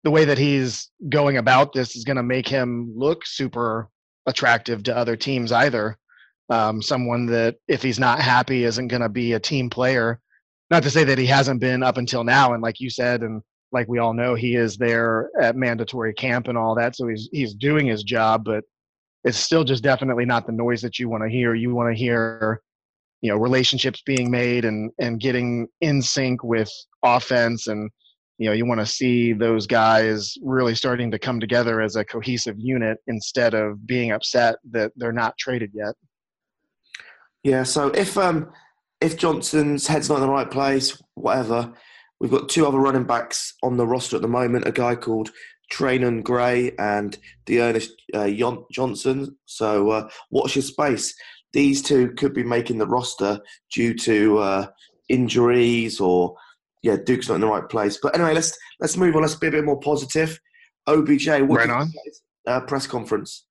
the 0.03 0.11
way 0.11 0.25
that 0.25 0.37
he's 0.37 0.89
going 1.09 1.37
about 1.37 1.73
this 1.73 1.95
is 1.95 2.03
going 2.03 2.17
to 2.17 2.23
make 2.23 2.47
him 2.47 2.93
look 2.95 3.25
super 3.25 3.89
attractive 4.25 4.83
to 4.83 4.95
other 4.95 5.15
teams 5.15 5.51
either. 5.51 5.97
Um, 6.49 6.81
someone 6.81 7.25
that 7.25 7.55
if 7.67 7.81
he's 7.81 7.99
not 7.99 8.21
happy 8.21 8.63
isn't 8.63 8.87
going 8.87 9.01
to 9.01 9.09
be 9.09 9.33
a 9.33 9.39
team 9.39 9.69
player. 9.69 10.21
Not 10.69 10.83
to 10.83 10.89
say 10.89 11.03
that 11.05 11.17
he 11.17 11.25
hasn't 11.25 11.61
been 11.61 11.81
up 11.81 11.97
until 11.97 12.23
now, 12.23 12.53
and 12.53 12.61
like 12.61 12.79
you 12.79 12.89
said, 12.89 13.21
and 13.21 13.41
like 13.71 13.87
we 13.87 13.99
all 13.99 14.13
know, 14.13 14.35
he 14.35 14.55
is 14.55 14.77
there 14.77 15.29
at 15.41 15.55
mandatory 15.55 16.13
camp 16.13 16.47
and 16.47 16.57
all 16.57 16.75
that, 16.75 16.95
so 16.95 17.07
he's 17.07 17.29
he's 17.31 17.53
doing 17.53 17.87
his 17.87 18.03
job, 18.03 18.43
but 18.43 18.63
it's 19.23 19.37
still 19.37 19.63
just 19.63 19.83
definitely 19.83 20.25
not 20.25 20.45
the 20.45 20.53
noise 20.53 20.81
that 20.81 20.99
you 20.99 21.09
want 21.09 21.23
to 21.23 21.29
hear. 21.29 21.53
You 21.53 21.73
want 21.73 21.93
to 21.93 21.97
hear, 21.97 22.61
you 23.21 23.29
know, 23.29 23.37
relationships 23.37 24.01
being 24.05 24.29
made 24.29 24.65
and 24.65 24.91
and 24.99 25.19
getting 25.19 25.67
in 25.81 26.01
sync 26.01 26.43
with 26.43 26.71
offense, 27.15 27.67
and 27.67 27.89
you 28.37 28.47
know, 28.47 28.53
you 28.53 28.65
want 28.65 28.79
to 28.79 28.85
see 28.85 29.33
those 29.33 29.65
guys 29.65 30.35
really 30.43 30.75
starting 30.75 31.09
to 31.11 31.19
come 31.19 31.39
together 31.39 31.81
as 31.81 31.95
a 31.95 32.05
cohesive 32.05 32.55
unit 32.57 32.97
instead 33.07 33.53
of 33.53 33.85
being 33.87 34.11
upset 34.11 34.55
that 34.71 34.91
they're 34.95 35.11
not 35.11 35.37
traded 35.37 35.71
yet. 35.73 35.95
Yeah, 37.43 37.63
so 37.63 37.87
if 37.87 38.17
um 38.17 38.51
if 39.01 39.17
Johnson's 39.17 39.87
head's 39.87 40.09
not 40.09 40.15
in 40.15 40.21
the 40.21 40.29
right 40.29 40.49
place, 40.49 41.01
whatever, 41.15 41.73
we've 42.19 42.31
got 42.31 42.49
two 42.49 42.65
other 42.65 42.79
running 42.79 43.03
backs 43.05 43.53
on 43.63 43.77
the 43.77 43.87
roster 43.87 44.15
at 44.15 44.21
the 44.21 44.27
moment. 44.27 44.67
A 44.67 44.71
guy 44.71 44.95
called 44.95 45.31
Trayone 45.71 46.23
Gray 46.23 46.71
and 46.79 47.17
D'Ernest 47.45 47.91
uh, 48.13 48.25
Yon- 48.25 48.65
Johnson. 48.71 49.37
So 49.45 49.91
uh, 49.91 50.09
watch 50.31 50.55
your 50.55 50.63
space. 50.63 51.13
These 51.53 51.81
two 51.81 52.11
could 52.11 52.33
be 52.33 52.43
making 52.43 52.77
the 52.77 52.87
roster 52.87 53.39
due 53.73 53.93
to 53.95 54.39
uh, 54.39 54.67
injuries 55.09 55.99
or 55.99 56.35
yeah, 56.83 56.97
Duke's 57.03 57.27
not 57.29 57.35
in 57.35 57.41
the 57.41 57.47
right 57.47 57.67
place. 57.67 57.97
But 58.01 58.15
anyway, 58.15 58.33
let's 58.33 58.57
let's 58.79 58.97
move 58.97 59.15
on. 59.15 59.21
Let's 59.21 59.35
be 59.35 59.47
a 59.47 59.51
bit 59.51 59.65
more 59.65 59.79
positive. 59.79 60.39
OBJ, 60.87 61.27
what 61.27 61.49
Right 61.49 61.67
did 61.67 61.71
on. 61.71 61.91
his, 62.05 62.21
uh, 62.45 62.61
press 62.61 62.87
conference? 62.87 63.45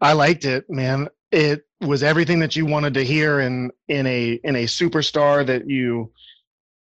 I 0.00 0.12
liked 0.12 0.44
it, 0.44 0.64
man. 0.68 1.08
It 1.30 1.62
was 1.80 2.02
everything 2.02 2.38
that 2.40 2.54
you 2.54 2.66
wanted 2.66 2.94
to 2.94 3.04
hear 3.04 3.40
in 3.40 3.70
in 3.88 4.06
a 4.06 4.40
in 4.44 4.56
a 4.56 4.64
superstar 4.64 5.46
that 5.46 5.68
you 5.68 6.12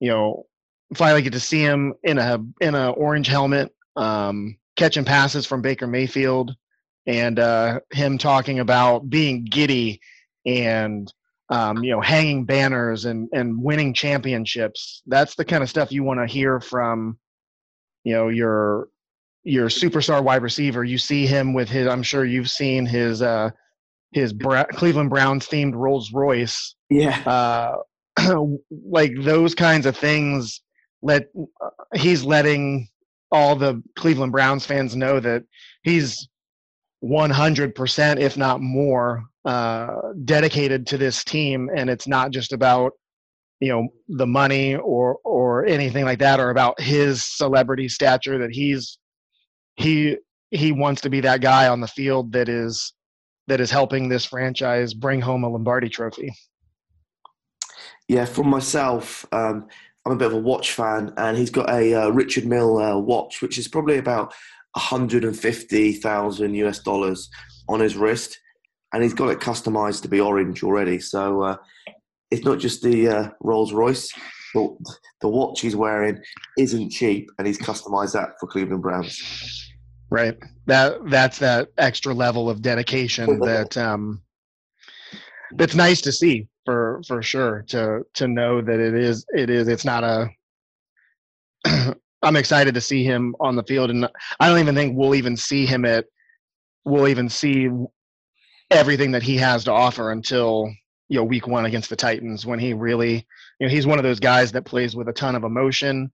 you 0.01 0.09
know 0.09 0.47
finally 0.95 1.23
get 1.23 1.35
to 1.35 1.41
see 1.41 1.61
him 1.61 1.95
in 2.03 2.19
a 2.19 2.39
in 2.61 2.75
a 2.75 2.91
orange 2.91 3.27
helmet 3.27 3.75
um, 3.97 4.57
catching 4.77 5.05
passes 5.05 5.45
from 5.47 5.61
Baker 5.61 5.87
Mayfield 5.87 6.57
and 7.07 7.39
uh, 7.39 7.81
him 7.91 8.19
talking 8.19 8.59
about 8.61 9.09
being 9.11 9.45
giddy 9.45 10.01
and 10.47 11.13
um, 11.51 11.83
you 11.83 11.91
know 11.91 12.01
hanging 12.01 12.45
banners 12.45 13.05
and 13.05 13.29
and 13.33 13.63
winning 13.63 13.95
championships. 13.95 15.03
That's 15.07 15.35
the 15.35 15.45
kind 15.45 15.63
of 15.63 15.71
stuff 15.71 15.93
you 15.93 16.03
want 16.05 16.21
to 16.21 16.27
hear 16.27 16.61
from 16.61 17.19
you 18.05 18.15
know 18.15 18.29
your 18.29 18.89
your 19.45 19.69
superstar 19.69 20.23
wide 20.23 20.43
receiver. 20.43 20.85
You 20.85 20.99
see 20.99 21.27
him 21.27 21.55
with 21.55 21.69
his. 21.69 21.87
I'm 21.87 22.03
sure 22.03 22.25
you've 22.25 22.51
seen 22.51 22.87
his 22.87 23.23
uh, 23.23 23.51
his 24.13 24.33
Bra- 24.33 24.65
Cleveland 24.65 25.11
Browns 25.11 25.47
themed 25.49 25.75
Rolls 25.75 26.13
Royce. 26.13 26.75
Yeah, 26.91 27.21
Uh, 27.27 27.77
like 28.87 29.13
those 29.21 29.55
kinds 29.55 29.87
of 29.87 29.97
things. 29.97 30.61
Let 31.03 31.29
uh, 31.63 31.71
he's 31.95 32.25
letting 32.25 32.89
all 33.31 33.55
the 33.57 33.83
Cleveland 33.97 34.33
Browns 34.33 34.67
fans 34.67 34.97
know 34.97 35.21
that 35.21 35.45
he's 35.83 36.29
100%, 37.05 38.19
if 38.19 38.37
not 38.37 38.61
more, 38.61 39.23
uh, 39.45 40.13
dedicated 40.25 40.87
to 40.89 40.99
this 40.99 41.25
team, 41.25 41.71
and 41.75 41.89
it's 41.91 42.07
not 42.07 42.31
just 42.31 42.53
about 42.53 42.93
you 43.61 43.71
know 43.71 43.89
the 44.09 44.27
money 44.27 44.77
or 44.77 45.19
or 45.25 45.67
anything 45.67 46.05
like 46.05 46.19
that, 46.21 46.41
or 46.41 46.51
about 46.51 46.81
his 46.81 47.25
celebrity 47.25 47.89
stature. 47.89 48.39
That 48.39 48.51
he's 48.51 48.99
he 49.77 50.17
he 50.51 50.73
wants 50.73 51.01
to 51.03 51.11
be 51.11 51.21
that 51.21 51.41
guy 51.41 51.69
on 51.69 51.81
the 51.81 51.89
field 51.89 52.33
that 52.33 52.49
is 52.49 52.93
that 53.47 53.61
is 53.61 53.71
helping 53.71 54.09
this 54.09 54.25
franchise 54.25 54.95
bring 54.95 55.21
home 55.21 55.45
a 55.45 55.49
Lombardi 55.49 55.89
trophy. 55.89 56.33
Yeah, 58.09 58.25
for 58.25 58.45
myself, 58.45 59.27
um, 59.33 59.69
I'm 60.07 60.13
a 60.13 60.17
bit 60.17 60.29
of 60.29 60.33
a 60.35 60.39
watch 60.39 60.73
fan, 60.73 61.13
and 61.17 61.37
he's 61.37 61.51
got 61.51 61.69
a 61.71 61.95
uh, 61.95 62.09
Richard 62.09 62.47
Mille 62.47 62.79
uh, 62.79 62.99
watch, 62.99 63.43
which 63.43 63.59
is 63.59 63.69
probably 63.69 63.99
about 63.99 64.33
150,000 64.73 66.55
US 66.55 66.79
dollars 66.79 67.29
on 67.69 67.81
his 67.81 67.97
wrist, 67.97 68.39
and 68.93 69.03
he's 69.03 69.15
got 69.15 69.29
it 69.29 69.41
customized 69.41 70.03
to 70.03 70.09
be 70.09 70.21
orange 70.21 70.63
already. 70.63 70.99
So 70.99 71.43
uh, 71.43 71.57
it's 72.31 72.45
not 72.45 72.59
just 72.59 72.83
the 72.83 73.09
uh, 73.09 73.31
Rolls 73.41 73.73
Royce, 73.73 74.13
but 74.55 74.71
the 75.21 75.29
watch 75.29 75.61
he's 75.61 75.77
wearing 75.77 76.21
isn't 76.57 76.91
cheap, 76.91 77.31
and 77.39 77.47
he's 77.47 77.59
customized 77.59 78.13
that 78.13 78.31
for 78.41 78.47
Cleveland 78.47 78.83
Browns. 78.83 79.69
Right. 80.11 80.37
That 80.67 81.11
that's 81.11 81.39
that 81.39 81.69
extra 81.77 82.15
level 82.15 82.49
of 82.49 82.63
dedication 82.63 83.39
that 83.41 83.77
um, 83.77 84.23
that's 85.53 85.75
nice 85.75 86.01
to 86.03 86.13
see 86.13 86.49
for 86.65 87.03
for 87.07 87.23
sure 87.23 87.65
to 87.69 88.05
to 88.15 88.29
know 88.29 88.61
that 88.61 88.81
it 88.81 88.95
is 88.95 89.25
it 89.35 89.51
is 89.51 89.69
it's 89.69 89.85
not 89.85 90.05
a 90.05 90.29
I'm 92.23 92.37
excited 92.37 92.75
to 92.75 92.81
see 92.81 93.05
him 93.05 93.35
on 93.41 93.55
the 93.57 93.63
field 93.63 93.91
and 93.91 94.09
I 94.41 94.49
don't 94.49 94.59
even 94.59 94.75
think 94.75 94.97
we'll 94.97 95.15
even 95.15 95.37
see 95.37 95.67
him 95.67 95.85
at 95.85 96.07
we'll 96.85 97.09
even 97.09 97.29
see 97.29 97.69
everything 98.71 99.13
that 99.13 99.23
he 99.23 99.37
has 99.37 99.65
to 99.65 99.73
offer 99.73 100.13
until 100.13 100.71
you 101.09 101.19
know 101.19 101.25
week 101.25 101.47
1 101.47 101.65
against 101.65 101.91
the 101.91 101.97
Titans 101.97 102.45
when 102.45 102.59
he 102.59 102.75
really 102.75 103.27
you 103.59 103.67
know 103.67 103.69
he's 103.69 103.87
one 103.87 103.99
of 103.99 104.05
those 104.05 104.21
guys 104.21 104.53
that 104.53 104.65
plays 104.65 104.95
with 104.95 105.09
a 105.09 105.13
ton 105.13 105.35
of 105.35 105.45
emotion 105.45 106.11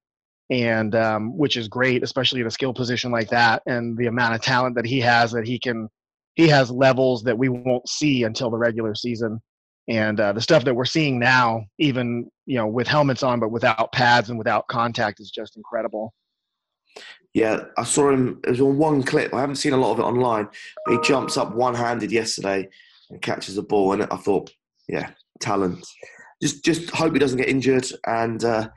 and 0.50 0.94
um, 0.94 1.36
which 1.36 1.56
is 1.56 1.68
great, 1.68 2.02
especially 2.02 2.40
in 2.40 2.46
a 2.46 2.50
skill 2.50 2.74
position 2.74 3.10
like 3.10 3.28
that, 3.30 3.62
and 3.66 3.96
the 3.96 4.06
amount 4.06 4.34
of 4.34 4.42
talent 4.42 4.76
that 4.76 4.84
he 4.84 5.00
has 5.00 5.32
that 5.32 5.46
he 5.46 5.58
can 5.58 5.88
he 6.34 6.48
has 6.48 6.70
levels 6.70 7.22
that 7.22 7.38
we 7.38 7.48
won't 7.48 7.88
see 7.88 8.24
until 8.24 8.50
the 8.50 8.58
regular 8.58 8.94
season, 8.94 9.40
and 9.88 10.20
uh, 10.20 10.32
the 10.32 10.40
stuff 10.40 10.64
that 10.64 10.74
we're 10.74 10.84
seeing 10.84 11.18
now, 11.18 11.64
even 11.78 12.28
you 12.46 12.56
know 12.56 12.66
with 12.66 12.86
helmets 12.86 13.22
on 13.22 13.40
but 13.40 13.50
without 13.50 13.92
pads 13.92 14.28
and 14.28 14.38
without 14.38 14.66
contact, 14.68 15.20
is 15.20 15.30
just 15.30 15.56
incredible. 15.56 16.12
Yeah, 17.34 17.64
I 17.76 17.82
saw 17.84 18.10
him. 18.10 18.40
It 18.44 18.50
was 18.50 18.60
on 18.60 18.78
one 18.78 19.02
clip. 19.02 19.34
I 19.34 19.40
haven't 19.40 19.56
seen 19.56 19.72
a 19.72 19.76
lot 19.76 19.92
of 19.92 19.98
it 19.98 20.04
online, 20.04 20.48
but 20.86 20.92
he 20.92 20.98
jumps 21.02 21.36
up 21.36 21.54
one-handed 21.54 22.12
yesterday 22.12 22.68
and 23.10 23.20
catches 23.20 23.58
a 23.58 23.62
ball, 23.62 23.92
and 23.92 24.04
I 24.04 24.16
thought, 24.16 24.52
yeah, 24.88 25.10
talent. 25.40 25.84
Just, 26.40 26.64
just 26.64 26.90
hope 26.90 27.12
he 27.12 27.18
doesn't 27.18 27.38
get 27.38 27.48
injured, 27.48 27.86
and 28.06 28.42
uh, 28.44 28.68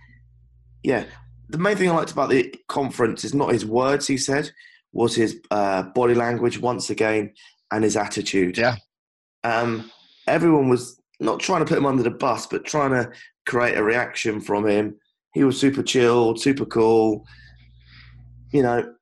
yeah, 0.84 1.06
the 1.50 1.58
main 1.58 1.78
thing 1.78 1.90
I 1.90 1.94
liked 1.94 2.12
about 2.12 2.30
the 2.30 2.54
conference 2.68 3.24
is 3.24 3.34
not 3.34 3.54
his 3.54 3.66
words, 3.66 4.08
he 4.08 4.18
said, 4.18 4.52
was 4.92 5.16
his 5.16 5.40
uh, 5.52 5.84
body 5.84 6.16
language 6.16 6.60
once 6.60 6.90
again 6.90 7.34
and 7.72 7.84
his 7.84 7.96
attitude. 7.96 8.58
Yeah. 8.58 8.78
Um, 9.44 9.92
everyone 10.28 10.70
was 10.70 11.00
not 11.20 11.40
trying 11.40 11.60
to 11.60 11.66
put 11.66 11.78
him 11.78 11.86
under 11.86 12.04
the 12.04 12.12
bus, 12.12 12.48
but 12.48 12.66
trying 12.66 12.92
to 12.92 13.12
create 13.46 13.78
a 13.78 13.84
reaction 13.84 14.42
from 14.42 14.68
him. 14.68 14.96
He 15.34 15.44
was 15.44 15.60
super 15.60 15.84
chilled, 15.84 16.42
super 16.42 16.66
cool. 16.66 17.26
You 18.51 18.63
know, 18.63 18.94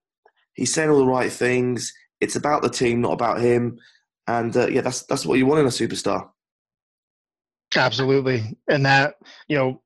he's 0.53 0.73
saying 0.73 0.89
all 0.89 0.99
the 0.99 1.05
right 1.05 1.31
things. 1.31 1.93
It's 2.21 2.35
about 2.35 2.61
the 2.61 2.69
team, 2.69 3.01
not 3.01 3.13
about 3.13 3.41
him. 3.41 3.79
And 4.27 4.55
uh, 4.55 4.67
yeah, 4.67 4.81
that's 4.81 5.03
that's 5.03 5.25
what 5.25 5.37
you 5.37 5.45
want 5.45 5.61
in 5.61 5.65
a 5.65 5.69
superstar. 5.69 6.29
Absolutely, 7.75 8.57
and 8.69 8.85
that 8.85 9.15
you 9.47 9.57
know 9.57 9.81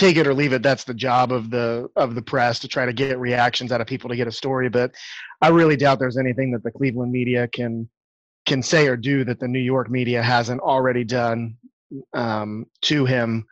take 0.00 0.16
it 0.16 0.26
or 0.26 0.32
leave 0.32 0.54
it 0.54 0.62
that's 0.62 0.84
the 0.84 0.94
job 0.94 1.30
of 1.30 1.50
the 1.50 1.86
of 1.94 2.14
the 2.14 2.22
press 2.22 2.58
to 2.58 2.66
try 2.66 2.86
to 2.86 2.92
get 2.92 3.18
reactions 3.18 3.70
out 3.70 3.82
of 3.82 3.86
people 3.86 4.08
to 4.08 4.16
get 4.16 4.26
a 4.26 4.32
story 4.32 4.70
but 4.70 4.94
i 5.42 5.48
really 5.48 5.76
doubt 5.76 5.98
there's 5.98 6.16
anything 6.16 6.50
that 6.50 6.62
the 6.62 6.70
cleveland 6.70 7.12
media 7.12 7.46
can 7.48 7.86
can 8.46 8.62
say 8.62 8.86
or 8.86 8.96
do 8.96 9.24
that 9.24 9.38
the 9.40 9.46
new 9.46 9.58
york 9.58 9.90
media 9.90 10.22
hasn't 10.22 10.60
already 10.62 11.04
done 11.04 11.54
um, 12.14 12.64
to 12.80 13.04
him 13.04 13.44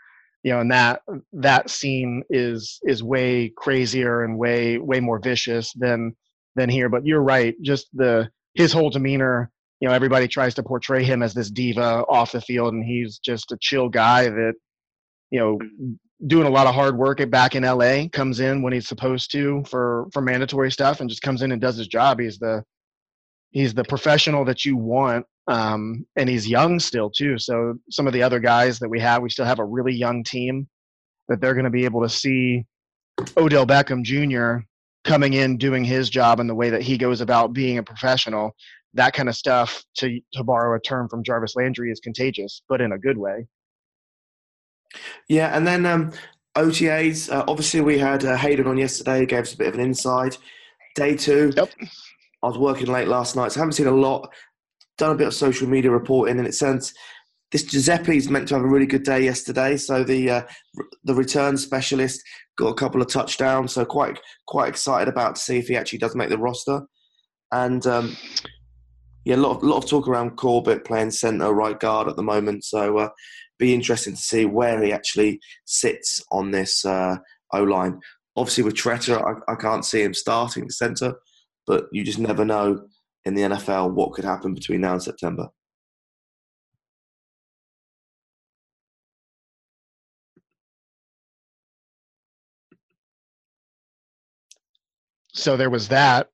you 0.48 0.54
know 0.54 0.60
and 0.60 0.70
that 0.70 1.02
that 1.34 1.68
scene 1.68 2.22
is 2.30 2.80
is 2.84 3.02
way 3.02 3.52
crazier 3.54 4.24
and 4.24 4.38
way 4.38 4.78
way 4.78 4.98
more 4.98 5.18
vicious 5.18 5.74
than 5.74 6.16
than 6.56 6.70
here 6.70 6.88
but 6.88 7.04
you're 7.04 7.22
right 7.22 7.54
just 7.60 7.86
the 7.92 8.26
his 8.54 8.72
whole 8.72 8.88
demeanor 8.88 9.50
you 9.80 9.86
know 9.86 9.94
everybody 9.94 10.26
tries 10.26 10.54
to 10.54 10.62
portray 10.62 11.04
him 11.04 11.22
as 11.22 11.34
this 11.34 11.50
diva 11.50 12.02
off 12.08 12.32
the 12.32 12.40
field 12.40 12.72
and 12.72 12.82
he's 12.82 13.18
just 13.18 13.52
a 13.52 13.58
chill 13.60 13.90
guy 13.90 14.30
that 14.30 14.54
you 15.30 15.38
know 15.38 15.58
doing 16.26 16.46
a 16.46 16.50
lot 16.50 16.66
of 16.66 16.74
hard 16.74 16.96
work 16.96 17.18
back 17.30 17.54
in 17.54 17.62
LA, 17.62 18.08
comes 18.10 18.40
in 18.40 18.62
when 18.62 18.72
he's 18.72 18.88
supposed 18.88 19.30
to 19.30 19.62
for 19.68 20.08
for 20.12 20.20
mandatory 20.20 20.70
stuff, 20.72 21.00
and 21.00 21.08
just 21.08 21.22
comes 21.22 21.42
in 21.42 21.52
and 21.52 21.60
does 21.60 21.76
his 21.76 21.86
job. 21.86 22.18
He's 22.18 22.38
the 22.38 22.64
he's 23.50 23.74
the 23.74 23.84
professional 23.84 24.44
that 24.46 24.64
you 24.64 24.76
want, 24.76 25.26
um, 25.48 26.06
and 26.16 26.28
he's 26.28 26.46
young 26.46 26.78
still 26.78 27.10
too. 27.10 27.38
So 27.38 27.74
some 27.90 28.06
of 28.06 28.12
the 28.12 28.22
other 28.22 28.38
guys 28.38 28.78
that 28.78 28.88
we 28.88 29.00
have, 29.00 29.22
we 29.22 29.30
still 29.30 29.46
have 29.46 29.58
a 29.58 29.64
really 29.64 29.94
young 29.94 30.22
team 30.22 30.68
that 31.28 31.40
they're 31.40 31.54
going 31.54 31.64
to 31.64 31.70
be 31.70 31.84
able 31.84 32.02
to 32.02 32.08
see 32.08 32.64
Odell 33.36 33.66
Beckham 33.66 34.02
Jr. 34.02 34.64
coming 35.04 35.32
in 35.32 35.56
doing 35.56 35.84
his 35.84 36.10
job 36.10 36.38
and 36.38 36.48
the 36.48 36.54
way 36.54 36.70
that 36.70 36.82
he 36.82 36.98
goes 36.98 37.20
about 37.20 37.52
being 37.52 37.78
a 37.78 37.82
professional. 37.82 38.54
That 38.94 39.14
kind 39.14 39.28
of 39.28 39.36
stuff, 39.36 39.84
to 39.98 40.20
to 40.32 40.44
borrow 40.44 40.76
a 40.76 40.80
term 40.80 41.08
from 41.08 41.22
Jarvis 41.22 41.56
Landry, 41.56 41.90
is 41.90 42.00
contagious, 42.00 42.62
but 42.68 42.80
in 42.80 42.92
a 42.92 42.98
good 42.98 43.18
way. 43.18 43.46
Yeah, 45.28 45.54
and 45.54 45.66
then 45.66 45.84
um, 45.84 46.12
OTAs. 46.56 47.30
Uh, 47.30 47.44
obviously, 47.46 47.80
we 47.82 47.98
had 47.98 48.24
uh, 48.24 48.36
Hayden 48.36 48.66
on 48.66 48.78
yesterday. 48.78 49.26
Gave 49.26 49.42
us 49.42 49.54
a 49.54 49.58
bit 49.58 49.68
of 49.68 49.74
an 49.74 49.80
inside. 49.80 50.36
Day 50.94 51.16
two. 51.16 51.52
Yep. 51.54 51.70
I 52.42 52.46
was 52.46 52.58
working 52.58 52.86
late 52.86 53.08
last 53.08 53.36
night, 53.36 53.52
so 53.52 53.60
I 53.60 53.62
haven't 53.62 53.74
seen 53.74 53.88
a 53.88 53.92
lot. 53.92 54.30
Done 54.98 55.12
a 55.12 55.14
bit 55.14 55.28
of 55.28 55.34
social 55.34 55.68
media 55.68 55.90
reporting, 55.90 56.38
and 56.38 56.46
it 56.46 56.54
says 56.54 56.92
this 57.50 57.64
Guiseppi's 57.64 58.28
meant 58.28 58.48
to 58.48 58.54
have 58.54 58.64
a 58.64 58.68
really 58.68 58.86
good 58.86 59.04
day 59.04 59.24
yesterday. 59.24 59.76
So 59.76 60.04
the 60.04 60.30
uh, 60.30 60.42
the 61.04 61.14
return 61.14 61.56
specialist 61.56 62.20
got 62.58 62.68
a 62.68 62.74
couple 62.74 63.00
of 63.00 63.08
touchdowns. 63.08 63.72
So 63.72 63.84
quite 63.84 64.18
quite 64.46 64.68
excited 64.68 65.08
about 65.08 65.36
to 65.36 65.40
see 65.40 65.58
if 65.58 65.68
he 65.68 65.76
actually 65.76 66.00
does 66.00 66.14
make 66.14 66.28
the 66.28 66.38
roster. 66.38 66.82
And 67.52 67.86
um, 67.86 68.16
yeah, 69.24 69.36
a 69.36 69.38
lot 69.38 69.56
of 69.56 69.62
lot 69.62 69.82
of 69.82 69.88
talk 69.88 70.08
around 70.08 70.36
Corbett 70.36 70.84
playing 70.84 71.12
centre 71.12 71.52
right 71.52 71.78
guard 71.78 72.08
at 72.08 72.16
the 72.16 72.22
moment. 72.22 72.64
So 72.64 72.98
uh, 72.98 73.08
be 73.58 73.74
interesting 73.74 74.14
to 74.14 74.20
see 74.20 74.44
where 74.44 74.82
he 74.82 74.92
actually 74.92 75.40
sits 75.64 76.22
on 76.30 76.50
this 76.50 76.84
uh, 76.84 77.16
O 77.52 77.62
line. 77.62 78.00
Obviously, 78.36 78.64
with 78.64 78.74
Tretter, 78.74 79.20
I, 79.20 79.52
I, 79.52 79.56
can't 79.56 79.84
see 79.84 80.00
him 80.00 80.14
starting 80.14 80.70
centre, 80.70 81.14
but 81.66 81.86
you 81.90 82.04
just 82.04 82.20
never 82.20 82.44
know 82.44 82.86
in 83.24 83.34
the 83.34 83.42
NFL 83.42 83.92
what 83.92 84.12
could 84.12 84.24
happen 84.24 84.54
between 84.54 84.80
now 84.80 84.92
and 84.92 85.02
September. 85.02 85.48
So 95.32 95.56
there 95.56 95.70
was 95.70 95.88
that, 95.88 96.30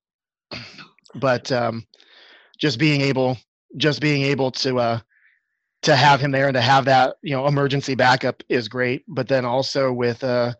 but 1.14 1.52
um, 1.52 1.86
just 2.58 2.78
being 2.78 3.02
able, 3.02 3.36
just 3.76 4.00
being 4.00 4.22
able 4.22 4.50
to 4.52 4.78
uh, 4.78 5.00
to 5.84 5.94
have 5.94 6.20
him 6.20 6.30
there 6.30 6.46
and 6.48 6.54
to 6.54 6.60
have 6.62 6.86
that 6.86 7.16
you 7.22 7.34
know 7.36 7.46
emergency 7.46 7.94
backup 7.94 8.42
is 8.48 8.68
great 8.68 9.04
but 9.06 9.28
then 9.28 9.44
also 9.44 9.92
with 9.92 10.24
uh 10.24 10.52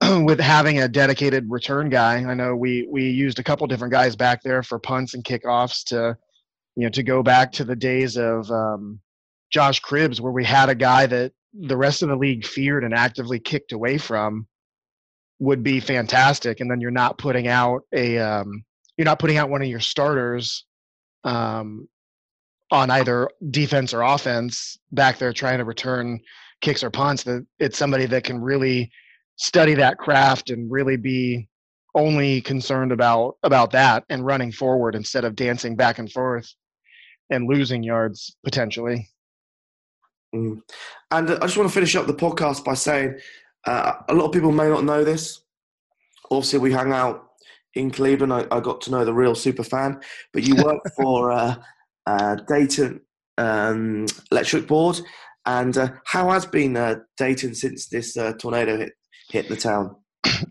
with 0.24 0.40
having 0.40 0.80
a 0.80 0.88
dedicated 0.88 1.46
return 1.48 1.88
guy. 1.88 2.16
I 2.16 2.34
know 2.34 2.54
we 2.54 2.86
we 2.90 3.08
used 3.08 3.38
a 3.38 3.44
couple 3.44 3.66
different 3.66 3.92
guys 3.92 4.16
back 4.16 4.42
there 4.42 4.62
for 4.62 4.78
punts 4.78 5.14
and 5.14 5.24
kickoffs 5.24 5.84
to 5.84 6.16
you 6.76 6.84
know 6.84 6.90
to 6.90 7.02
go 7.02 7.22
back 7.22 7.52
to 7.52 7.64
the 7.64 7.76
days 7.76 8.16
of 8.16 8.50
um, 8.50 9.00
josh 9.50 9.80
cribbs 9.80 10.20
where 10.20 10.32
we 10.32 10.44
had 10.44 10.68
a 10.68 10.74
guy 10.74 11.06
that 11.06 11.32
the 11.54 11.76
rest 11.76 12.02
of 12.02 12.08
the 12.08 12.16
league 12.16 12.44
feared 12.44 12.84
and 12.84 12.94
actively 12.94 13.38
kicked 13.38 13.72
away 13.72 13.98
from 13.98 14.46
would 15.40 15.62
be 15.62 15.80
fantastic. 15.80 16.60
And 16.60 16.70
then 16.70 16.80
you're 16.80 16.90
not 16.90 17.18
putting 17.18 17.48
out 17.48 17.82
a 17.92 18.18
um, 18.18 18.64
you're 18.96 19.04
not 19.04 19.18
putting 19.18 19.36
out 19.36 19.50
one 19.50 19.62
of 19.62 19.68
your 19.68 19.80
starters 19.80 20.64
um, 21.24 21.88
on 22.70 22.90
either 22.90 23.28
defense 23.50 23.94
or 23.94 24.02
offense 24.02 24.78
back 24.92 25.18
there 25.18 25.32
trying 25.32 25.58
to 25.58 25.64
return 25.64 26.20
kicks 26.60 26.82
or 26.82 26.90
punts 26.90 27.22
that 27.22 27.46
it's 27.58 27.78
somebody 27.78 28.06
that 28.06 28.24
can 28.24 28.40
really 28.40 28.90
study 29.38 29.74
that 29.74 29.98
craft 29.98 30.50
and 30.50 30.70
really 30.70 30.96
be 30.96 31.48
only 31.94 32.40
concerned 32.42 32.92
about 32.92 33.36
about 33.42 33.70
that 33.72 34.04
and 34.10 34.24
running 34.24 34.52
forward 34.52 34.94
instead 34.94 35.24
of 35.24 35.34
dancing 35.34 35.74
back 35.74 35.98
and 35.98 36.12
forth 36.12 36.52
and 37.30 37.48
losing 37.48 37.82
yards 37.82 38.36
potentially. 38.44 39.08
Mm. 40.34 40.60
And 41.10 41.30
I 41.30 41.40
just 41.40 41.56
want 41.56 41.68
to 41.68 41.74
finish 41.74 41.96
up 41.96 42.06
the 42.06 42.14
podcast 42.14 42.64
by 42.64 42.74
saying 42.74 43.18
uh, 43.66 43.94
a 44.08 44.14
lot 44.14 44.26
of 44.26 44.32
people 44.32 44.52
may 44.52 44.68
not 44.68 44.84
know 44.84 45.04
this. 45.04 45.40
Obviously, 46.30 46.58
we 46.58 46.72
hang 46.72 46.92
out 46.92 47.28
in 47.74 47.90
Cleveland. 47.90 48.32
I, 48.32 48.46
I 48.50 48.60
got 48.60 48.80
to 48.82 48.90
know 48.90 49.04
the 49.04 49.14
real 49.14 49.34
super 49.34 49.64
fan, 49.64 50.00
but 50.32 50.42
you 50.42 50.62
work 50.62 50.82
for 50.96 51.32
uh, 51.32 51.56
uh, 52.06 52.36
Dayton 52.46 53.00
um, 53.38 54.06
Electric 54.30 54.66
Board. 54.66 55.00
And 55.46 55.76
uh, 55.78 55.88
how 56.04 56.30
has 56.30 56.44
been 56.44 56.76
uh, 56.76 56.96
Dayton 57.16 57.54
since 57.54 57.88
this 57.88 58.16
uh, 58.16 58.34
tornado 58.34 58.76
hit, 58.76 58.92
hit 59.30 59.48
the 59.48 59.56
town? 59.56 59.96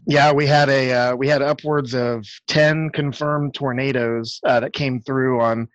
Yeah, 0.05 0.31
we 0.31 0.47
had 0.47 0.69
a 0.69 0.93
uh, 0.93 1.15
we 1.15 1.27
had 1.27 1.41
upwards 1.41 1.93
of 1.93 2.25
ten 2.47 2.89
confirmed 2.89 3.53
tornadoes 3.53 4.39
uh, 4.45 4.59
that 4.59 4.73
came 4.73 5.01
through 5.01 5.41
on 5.41 5.67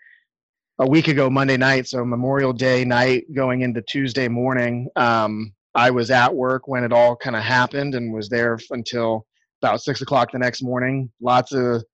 a 0.79 0.89
week 0.89 1.09
ago 1.09 1.31
Monday 1.31 1.57
night. 1.57 1.87
So 1.87 2.05
Memorial 2.05 2.53
Day 2.53 2.85
night, 2.85 3.25
going 3.35 3.63
into 3.63 3.83
Tuesday 3.83 4.29
morning. 4.29 4.89
Um, 4.97 5.53
I 5.75 5.91
was 5.91 6.11
at 6.11 6.35
work 6.35 6.69
when 6.69 6.85
it 6.85 6.93
all 6.93 7.17
kind 7.17 7.37
of 7.37 7.43
happened 7.43 7.95
and 7.95 8.13
was 8.13 8.29
there 8.29 8.59
until 8.71 9.27
about 9.63 9.81
six 9.81 10.03
o'clock 10.03 10.33
the 10.33 10.39
next 10.39 10.63
morning. 10.63 11.11
Lots 11.21 11.53
of 11.53 11.85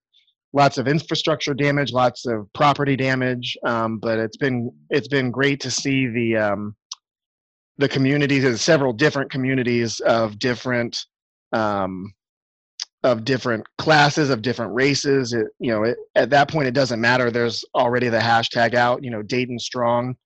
lots 0.52 0.78
of 0.78 0.88
infrastructure 0.88 1.54
damage, 1.54 1.92
lots 1.92 2.26
of 2.26 2.50
property 2.54 2.96
damage. 2.96 3.56
Um, 3.64 3.98
but 3.98 4.18
it's 4.18 4.36
been 4.36 4.70
it's 4.90 5.08
been 5.08 5.30
great 5.30 5.60
to 5.60 5.70
see 5.70 6.06
the 6.08 6.36
um, 6.36 6.74
the 7.78 7.88
communities, 7.88 8.42
there's 8.42 8.60
several 8.60 8.92
different 8.92 9.30
communities 9.30 10.00
of 10.00 10.38
different 10.38 10.98
um, 11.52 12.12
of 13.04 13.24
different 13.24 13.64
classes 13.78 14.28
of 14.28 14.42
different 14.42 14.74
races. 14.74 15.32
It, 15.32 15.46
you 15.58 15.70
know 15.70 15.84
it, 15.84 15.98
at 16.14 16.30
that 16.30 16.50
point 16.50 16.68
it 16.68 16.74
doesn't 16.74 17.00
matter. 17.00 17.30
There's 17.30 17.64
already 17.74 18.08
the 18.08 18.18
hashtag 18.18 18.74
out. 18.74 19.04
You 19.04 19.10
know 19.10 19.22
dayton 19.22 19.58
strong 19.58 20.16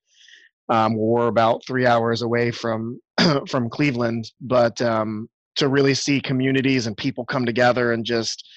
um, 0.68 0.96
we're 0.96 1.28
about 1.28 1.64
three 1.66 1.86
hours 1.86 2.22
away 2.22 2.50
from 2.50 3.00
from 3.48 3.68
cleveland. 3.68 4.30
But 4.40 4.80
um, 4.80 5.28
to 5.56 5.68
really 5.68 5.94
see 5.94 6.20
communities 6.20 6.86
and 6.86 6.96
people 6.96 7.24
come 7.24 7.44
together 7.44 7.92
and 7.92 8.04
just 8.04 8.48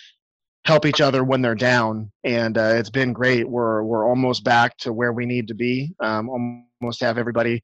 help 0.66 0.86
each 0.86 1.02
other 1.02 1.24
when 1.24 1.42
they're 1.42 1.56
down. 1.56 2.12
And 2.24 2.58
uh, 2.58 2.74
it's 2.76 2.90
been 2.90 3.14
great. 3.14 3.50
We're 3.50 3.84
we're 3.84 4.08
almost 4.08 4.44
back 4.44 4.78
to 4.80 4.94
where 4.94 5.14
we 5.14 5.26
need 5.26 5.48
to 5.50 5.56
be. 5.56 5.92
Um, 6.00 6.30
almost 6.82 7.02
have 7.02 7.18
everybody 7.18 7.64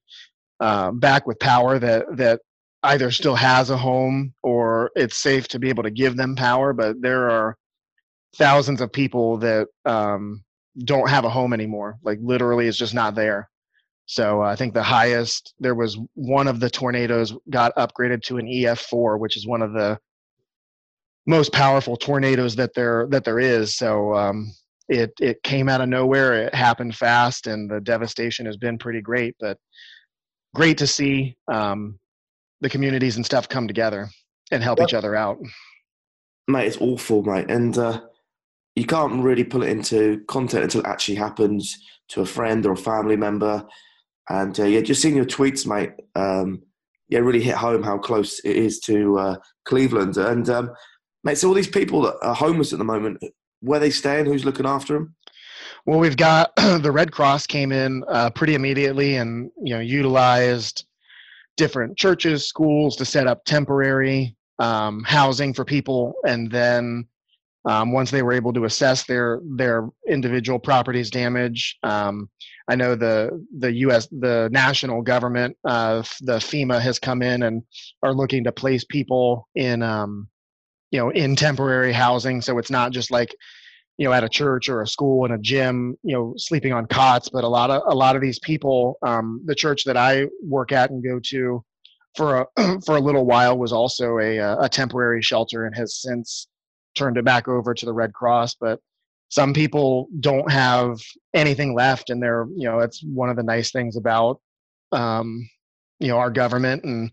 uh, 0.61 0.91
back 0.91 1.27
with 1.27 1.39
power 1.39 1.77
that 1.79 2.05
that 2.15 2.39
either 2.83 3.11
still 3.11 3.35
has 3.35 3.69
a 3.69 3.77
home 3.77 4.33
or 4.41 4.89
it's 4.95 5.17
safe 5.17 5.47
to 5.47 5.59
be 5.59 5.69
able 5.69 5.83
to 5.83 5.91
give 5.91 6.15
them 6.15 6.35
power 6.35 6.73
but 6.73 6.99
there 7.01 7.29
are 7.29 7.57
thousands 8.35 8.81
of 8.81 8.91
people 8.91 9.37
that 9.37 9.67
um, 9.85 10.43
don't 10.85 11.09
have 11.09 11.25
a 11.25 11.29
home 11.29 11.53
anymore. 11.53 11.97
Like 12.03 12.19
literally 12.21 12.67
it's 12.67 12.77
just 12.77 12.93
not 12.93 13.15
there. 13.15 13.49
So 14.05 14.41
uh, 14.41 14.45
i 14.45 14.55
think 14.55 14.73
the 14.73 14.83
highest 14.83 15.53
there 15.59 15.75
was 15.75 15.97
one 16.15 16.47
of 16.47 16.59
the 16.59 16.69
tornadoes 16.69 17.33
got 17.49 17.75
upgraded 17.75 18.21
to 18.23 18.37
an 18.39 18.47
ef4 18.47 19.19
which 19.19 19.37
is 19.37 19.47
one 19.47 19.61
of 19.61 19.73
the 19.73 19.97
most 21.27 21.53
powerful 21.53 21.95
tornadoes 21.95 22.55
that 22.55 22.73
there 22.73 23.07
that 23.09 23.23
there 23.23 23.39
is. 23.39 23.75
So 23.75 24.13
um, 24.15 24.51
it 24.89 25.13
it 25.21 25.43
came 25.43 25.69
out 25.69 25.81
of 25.81 25.87
nowhere. 25.87 26.33
It 26.33 26.55
happened 26.55 26.95
fast 26.95 27.47
and 27.47 27.69
the 27.69 27.79
devastation 27.79 28.45
has 28.47 28.57
been 28.57 28.77
pretty 28.77 29.01
great 29.01 29.35
but 29.39 29.57
great 30.53 30.77
to 30.79 30.87
see 30.87 31.35
um, 31.51 31.99
the 32.61 32.69
communities 32.69 33.15
and 33.15 33.25
stuff 33.25 33.49
come 33.49 33.67
together 33.67 34.09
and 34.51 34.63
help 34.63 34.81
each 34.81 34.93
other 34.93 35.15
out. 35.15 35.37
Mate, 36.47 36.67
it's 36.67 36.77
awful, 36.77 37.23
mate. 37.23 37.49
And 37.49 37.77
uh, 37.77 38.01
you 38.75 38.85
can't 38.85 39.23
really 39.23 39.43
pull 39.43 39.63
it 39.63 39.69
into 39.69 40.23
content 40.27 40.63
until 40.63 40.81
it 40.81 40.87
actually 40.87 41.15
happens 41.15 41.77
to 42.09 42.21
a 42.21 42.25
friend 42.25 42.65
or 42.65 42.73
a 42.73 42.77
family 42.77 43.15
member. 43.15 43.65
And 44.29 44.57
uh, 44.59 44.65
yeah, 44.65 44.81
just 44.81 45.01
seeing 45.01 45.15
your 45.15 45.25
tweets, 45.25 45.65
mate, 45.65 45.91
um, 46.15 46.61
yeah, 47.09 47.19
really 47.19 47.41
hit 47.41 47.55
home 47.55 47.83
how 47.83 47.97
close 47.97 48.39
it 48.39 48.55
is 48.55 48.79
to 48.81 49.17
uh, 49.19 49.35
Cleveland. 49.65 50.17
And 50.17 50.49
um, 50.49 50.71
mate, 51.23 51.37
so 51.37 51.47
all 51.47 51.53
these 51.53 51.67
people 51.67 52.01
that 52.03 52.15
are 52.21 52.35
homeless 52.35 52.73
at 52.73 52.79
the 52.79 52.85
moment, 52.85 53.21
where 53.61 53.79
they 53.79 53.89
staying? 53.89 54.25
Who's 54.25 54.45
looking 54.45 54.65
after 54.65 54.93
them? 54.93 55.15
Well, 55.85 55.99
we've 55.99 56.17
got 56.17 56.55
the 56.55 56.91
Red 56.91 57.11
Cross 57.11 57.47
came 57.47 57.71
in 57.71 58.03
uh, 58.07 58.29
pretty 58.31 58.55
immediately 58.55 59.15
and 59.15 59.51
you 59.63 59.73
know 59.73 59.79
utilized 59.79 60.85
different 61.57 61.97
churches, 61.97 62.47
schools 62.47 62.95
to 62.97 63.05
set 63.05 63.27
up 63.27 63.43
temporary 63.45 64.35
um, 64.59 65.03
housing 65.03 65.53
for 65.53 65.65
people, 65.65 66.13
and 66.25 66.51
then 66.51 67.07
um, 67.65 67.91
once 67.91 68.11
they 68.11 68.23
were 68.23 68.33
able 68.33 68.53
to 68.53 68.65
assess 68.65 69.05
their 69.05 69.41
their 69.55 69.89
individual 70.07 70.59
properties 70.59 71.09
damage. 71.09 71.77
Um, 71.83 72.29
I 72.67 72.75
know 72.75 72.95
the 72.95 73.45
the 73.57 73.71
U.S. 73.73 74.07
the 74.07 74.49
national 74.51 75.01
government, 75.01 75.57
uh, 75.65 76.03
the 76.21 76.37
FEMA 76.37 76.79
has 76.79 76.99
come 76.99 77.21
in 77.21 77.43
and 77.43 77.63
are 78.03 78.13
looking 78.13 78.43
to 78.43 78.51
place 78.51 78.83
people 78.83 79.47
in 79.55 79.81
um, 79.81 80.27
you 80.91 80.99
know 80.99 81.09
in 81.09 81.35
temporary 81.35 81.91
housing, 81.91 82.41
so 82.41 82.59
it's 82.59 82.71
not 82.71 82.91
just 82.91 83.09
like 83.11 83.35
you 83.97 84.07
know 84.07 84.13
at 84.13 84.23
a 84.23 84.29
church 84.29 84.69
or 84.69 84.81
a 84.81 84.87
school 84.87 85.25
and 85.25 85.33
a 85.33 85.37
gym 85.37 85.95
you 86.03 86.13
know 86.13 86.33
sleeping 86.37 86.73
on 86.73 86.85
cots 86.85 87.29
but 87.29 87.43
a 87.43 87.47
lot 87.47 87.69
of 87.69 87.81
a 87.87 87.95
lot 87.95 88.15
of 88.15 88.21
these 88.21 88.39
people 88.39 88.97
um, 89.03 89.41
the 89.45 89.55
church 89.55 89.83
that 89.83 89.97
i 89.97 90.25
work 90.43 90.71
at 90.71 90.89
and 90.89 91.03
go 91.03 91.19
to 91.23 91.63
for 92.15 92.47
a 92.57 92.81
for 92.85 92.97
a 92.97 93.01
little 93.01 93.25
while 93.25 93.57
was 93.57 93.71
also 93.71 94.17
a 94.19 94.37
a 94.37 94.69
temporary 94.69 95.21
shelter 95.21 95.65
and 95.65 95.75
has 95.75 96.01
since 96.01 96.47
turned 96.95 97.17
it 97.17 97.25
back 97.25 97.47
over 97.47 97.73
to 97.73 97.85
the 97.85 97.93
red 97.93 98.13
cross 98.13 98.55
but 98.55 98.79
some 99.29 99.53
people 99.53 100.09
don't 100.19 100.51
have 100.51 100.99
anything 101.33 101.73
left 101.73 102.09
and 102.09 102.21
they're 102.21 102.47
you 102.55 102.67
know 102.67 102.79
it's 102.79 103.01
one 103.03 103.29
of 103.29 103.37
the 103.37 103.43
nice 103.43 103.71
things 103.71 103.95
about 103.95 104.39
um, 104.91 105.47
you 105.99 106.09
know 106.09 106.17
our 106.17 106.29
government 106.29 106.83
and 106.83 107.11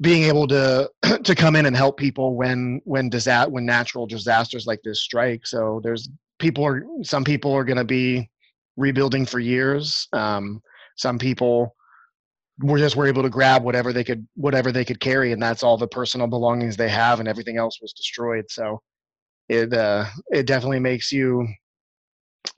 being 0.00 0.24
able 0.24 0.46
to 0.48 0.90
to 1.24 1.34
come 1.34 1.56
in 1.56 1.66
and 1.66 1.76
help 1.76 1.96
people 1.96 2.36
when 2.36 2.80
when 2.84 3.08
disaster 3.08 3.50
when 3.50 3.66
natural 3.66 4.06
disasters 4.06 4.66
like 4.66 4.80
this 4.84 5.02
strike. 5.02 5.46
So 5.46 5.80
there's 5.82 6.08
people 6.38 6.64
are 6.64 6.84
some 7.02 7.24
people 7.24 7.52
are 7.52 7.64
going 7.64 7.78
to 7.78 7.84
be 7.84 8.30
rebuilding 8.76 9.26
for 9.26 9.40
years. 9.40 10.08
Um, 10.12 10.62
some 10.96 11.18
people 11.18 11.74
were 12.60 12.78
just 12.78 12.96
were 12.96 13.06
able 13.06 13.22
to 13.22 13.30
grab 13.30 13.62
whatever 13.62 13.92
they 13.92 14.04
could 14.04 14.26
whatever 14.34 14.72
they 14.72 14.84
could 14.84 15.00
carry, 15.00 15.32
and 15.32 15.42
that's 15.42 15.62
all 15.62 15.76
the 15.76 15.88
personal 15.88 16.26
belongings 16.26 16.76
they 16.76 16.88
have, 16.88 17.20
and 17.20 17.28
everything 17.28 17.56
else 17.56 17.80
was 17.80 17.92
destroyed. 17.92 18.44
So 18.48 18.80
it 19.48 19.72
uh, 19.72 20.06
it 20.30 20.46
definitely 20.46 20.80
makes 20.80 21.12
you 21.12 21.46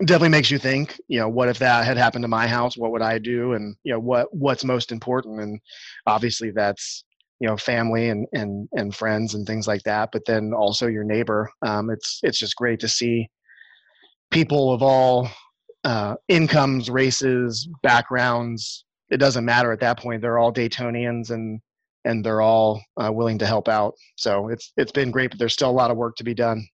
definitely 0.04 0.28
makes 0.28 0.50
you 0.50 0.58
think 0.58 1.00
you 1.08 1.18
know 1.18 1.28
what 1.28 1.48
if 1.48 1.58
that 1.58 1.84
had 1.84 1.96
happened 1.96 2.22
to 2.22 2.28
my 2.28 2.46
house 2.46 2.76
what 2.76 2.90
would 2.92 3.02
i 3.02 3.18
do 3.18 3.54
and 3.54 3.74
you 3.82 3.92
know 3.92 3.98
what 3.98 4.32
what's 4.32 4.62
most 4.62 4.92
important 4.92 5.40
and 5.40 5.58
obviously 6.06 6.50
that's 6.50 7.04
you 7.40 7.48
know 7.48 7.56
family 7.56 8.08
and 8.08 8.26
and 8.32 8.68
and 8.72 8.94
friends 8.94 9.34
and 9.34 9.46
things 9.46 9.66
like 9.66 9.82
that 9.82 10.10
but 10.12 10.22
then 10.26 10.52
also 10.52 10.86
your 10.86 11.04
neighbor 11.04 11.50
um, 11.66 11.90
it's 11.90 12.20
it's 12.22 12.38
just 12.38 12.56
great 12.56 12.80
to 12.80 12.88
see 12.88 13.28
people 14.30 14.72
of 14.72 14.82
all 14.82 15.28
uh, 15.84 16.14
incomes 16.28 16.90
races 16.90 17.68
backgrounds 17.82 18.84
it 19.10 19.16
doesn't 19.16 19.44
matter 19.44 19.72
at 19.72 19.80
that 19.80 19.98
point 19.98 20.20
they're 20.20 20.38
all 20.38 20.52
daytonians 20.52 21.30
and 21.30 21.60
and 22.04 22.24
they're 22.24 22.40
all 22.40 22.82
uh, 23.02 23.12
willing 23.12 23.38
to 23.38 23.46
help 23.46 23.68
out. 23.68 23.94
So 24.16 24.48
it's 24.48 24.72
it's 24.76 24.92
been 24.92 25.10
great 25.10 25.30
but 25.30 25.38
there's 25.38 25.52
still 25.52 25.70
a 25.70 25.72
lot 25.72 25.90
of 25.90 25.96
work 25.96 26.16
to 26.16 26.24
be 26.24 26.34
done. 26.34 26.66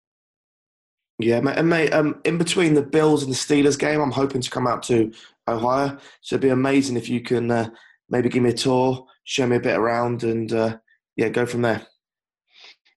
Yeah 1.18 1.40
mate, 1.40 1.56
and 1.56 1.68
mate 1.68 1.92
um, 1.92 2.20
in 2.24 2.38
between 2.38 2.74
the 2.74 2.82
bills 2.82 3.22
and 3.22 3.32
the 3.32 3.36
steelers 3.36 3.78
game 3.78 4.00
i'm 4.00 4.10
hoping 4.10 4.40
to 4.40 4.50
come 4.50 4.66
out 4.66 4.82
to 4.84 5.12
ohio. 5.48 5.96
So 6.20 6.34
it'd 6.34 6.42
be 6.42 6.50
amazing 6.50 6.96
if 6.96 7.08
you 7.08 7.20
can 7.20 7.50
uh, 7.50 7.70
maybe 8.10 8.28
give 8.28 8.42
me 8.42 8.50
a 8.50 8.54
tour 8.54 9.06
show 9.26 9.46
me 9.46 9.56
a 9.56 9.60
bit 9.60 9.76
around, 9.76 10.24
and 10.24 10.50
uh, 10.52 10.78
yeah, 11.16 11.28
go 11.28 11.44
from 11.44 11.62
there. 11.62 11.86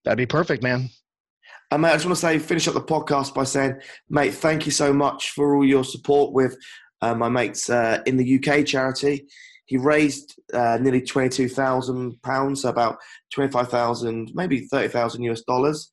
That'd 0.05 0.17
be 0.17 0.25
perfect, 0.25 0.63
man. 0.63 0.89
And 1.71 1.81
mate, 1.81 1.89
I 1.89 1.93
just 1.93 2.05
want 2.05 2.15
to 2.15 2.21
say, 2.21 2.39
finish 2.39 2.67
up 2.67 2.73
the 2.73 2.81
podcast 2.81 3.33
by 3.33 3.43
saying, 3.43 3.75
mate, 4.09 4.33
thank 4.33 4.65
you 4.65 4.71
so 4.71 4.93
much 4.93 5.31
for 5.31 5.55
all 5.55 5.65
your 5.65 5.83
support 5.83 6.33
with 6.33 6.57
uh, 7.01 7.13
my 7.13 7.29
mates 7.29 7.69
uh, 7.69 8.01
in 8.05 8.17
the 8.17 8.39
UK 8.39 8.65
charity. 8.65 9.27
He 9.65 9.77
raised 9.77 10.39
uh, 10.53 10.79
nearly 10.81 11.01
twenty-two 11.01 11.49
thousand 11.49 12.19
pounds, 12.23 12.61
so 12.61 12.69
about 12.69 12.97
twenty-five 13.31 13.69
thousand, 13.69 14.31
maybe 14.33 14.61
thirty 14.61 14.87
thousand 14.87 15.23
US 15.23 15.41
dollars. 15.41 15.91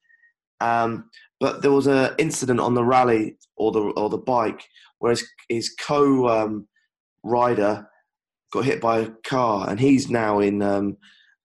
Um, 0.60 1.10
but 1.40 1.60
there 1.60 1.72
was 1.72 1.86
an 1.86 2.14
incident 2.18 2.60
on 2.60 2.72
the 2.72 2.84
rally 2.84 3.36
or 3.56 3.72
the 3.72 3.80
or 3.80 4.08
the 4.08 4.16
bike 4.16 4.64
where 4.98 5.10
his, 5.10 5.26
his 5.50 5.74
co 5.78 6.26
um, 6.26 6.66
rider 7.22 7.86
got 8.56 8.64
hit 8.64 8.80
by 8.80 9.00
a 9.00 9.10
car, 9.24 9.68
and 9.68 9.78
he's 9.78 10.10
now 10.10 10.40
in 10.40 10.62
um, 10.62 10.96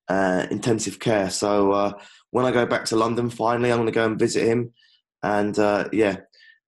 uh, 0.07 0.47
intensive 0.49 0.99
care. 0.99 1.29
So 1.29 1.71
uh, 1.71 1.93
when 2.31 2.45
I 2.45 2.51
go 2.51 2.65
back 2.65 2.85
to 2.85 2.95
London, 2.95 3.29
finally, 3.29 3.71
I'm 3.71 3.77
going 3.77 3.87
to 3.87 3.91
go 3.91 4.05
and 4.05 4.17
visit 4.17 4.47
him. 4.47 4.73
And 5.21 5.57
uh, 5.59 5.89
yeah, 5.91 6.17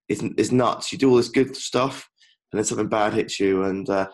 it's, 0.10 0.22
it's 0.38 0.52
nuts. 0.52 0.92
You 0.92 0.98
do 0.98 1.10
all 1.10 1.16
this 1.16 1.30
good 1.30 1.56
stuff, 1.56 2.10
and 2.52 2.60
then 2.60 2.66
something 2.66 2.90
bad 2.90 3.14
hits 3.14 3.40
you. 3.40 3.64
And 3.64 3.90
uh, 3.90 4.08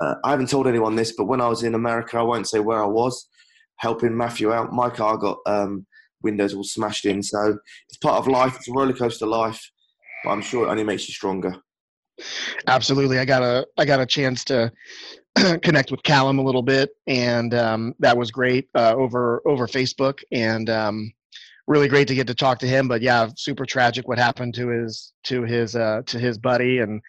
uh, 0.00 0.14
I 0.22 0.30
haven't 0.30 0.50
told 0.50 0.66
anyone 0.66 0.96
this, 0.96 1.14
but 1.16 1.24
when 1.24 1.40
I 1.40 1.48
was 1.48 1.62
in 1.62 1.74
America, 1.74 2.18
I 2.18 2.22
won't 2.22 2.48
say 2.48 2.60
where 2.60 2.82
I 2.82 2.86
was, 2.86 3.28
helping 3.76 4.16
Matthew 4.16 4.52
out. 4.52 4.72
My 4.72 4.90
car 4.90 5.16
got 5.16 5.38
um, 5.46 5.86
windows 6.22 6.54
all 6.54 6.64
smashed 6.64 7.06
in. 7.06 7.22
So 7.22 7.58
it's 7.88 7.98
part 7.98 8.18
of 8.18 8.28
life. 8.28 8.56
It's 8.56 8.68
a 8.68 8.72
roller 8.72 8.92
coaster 8.92 9.26
life, 9.26 9.60
but 10.24 10.30
I'm 10.30 10.42
sure 10.42 10.66
it 10.66 10.70
only 10.70 10.84
makes 10.84 11.08
you 11.08 11.14
stronger. 11.14 11.56
Absolutely, 12.66 13.18
I 13.18 13.24
got 13.24 13.42
a 13.42 13.66
I 13.78 13.84
got 13.84 14.00
a 14.00 14.06
chance 14.06 14.44
to 14.44 14.72
connect 15.62 15.90
with 15.90 16.02
Callum 16.02 16.38
a 16.38 16.44
little 16.44 16.62
bit, 16.62 16.90
and 17.06 17.52
um, 17.54 17.94
that 17.98 18.16
was 18.16 18.30
great 18.30 18.68
uh, 18.74 18.94
over 18.96 19.42
over 19.46 19.66
Facebook, 19.66 20.20
and 20.32 20.70
um, 20.70 21.12
really 21.66 21.88
great 21.88 22.08
to 22.08 22.14
get 22.14 22.26
to 22.28 22.34
talk 22.34 22.58
to 22.60 22.66
him. 22.66 22.88
But 22.88 23.02
yeah, 23.02 23.28
super 23.36 23.66
tragic 23.66 24.06
what 24.06 24.18
happened 24.18 24.54
to 24.54 24.68
his 24.68 25.12
to 25.24 25.42
his 25.42 25.76
uh, 25.76 26.02
to 26.06 26.18
his 26.18 26.38
buddy, 26.38 26.78
and 26.78 27.00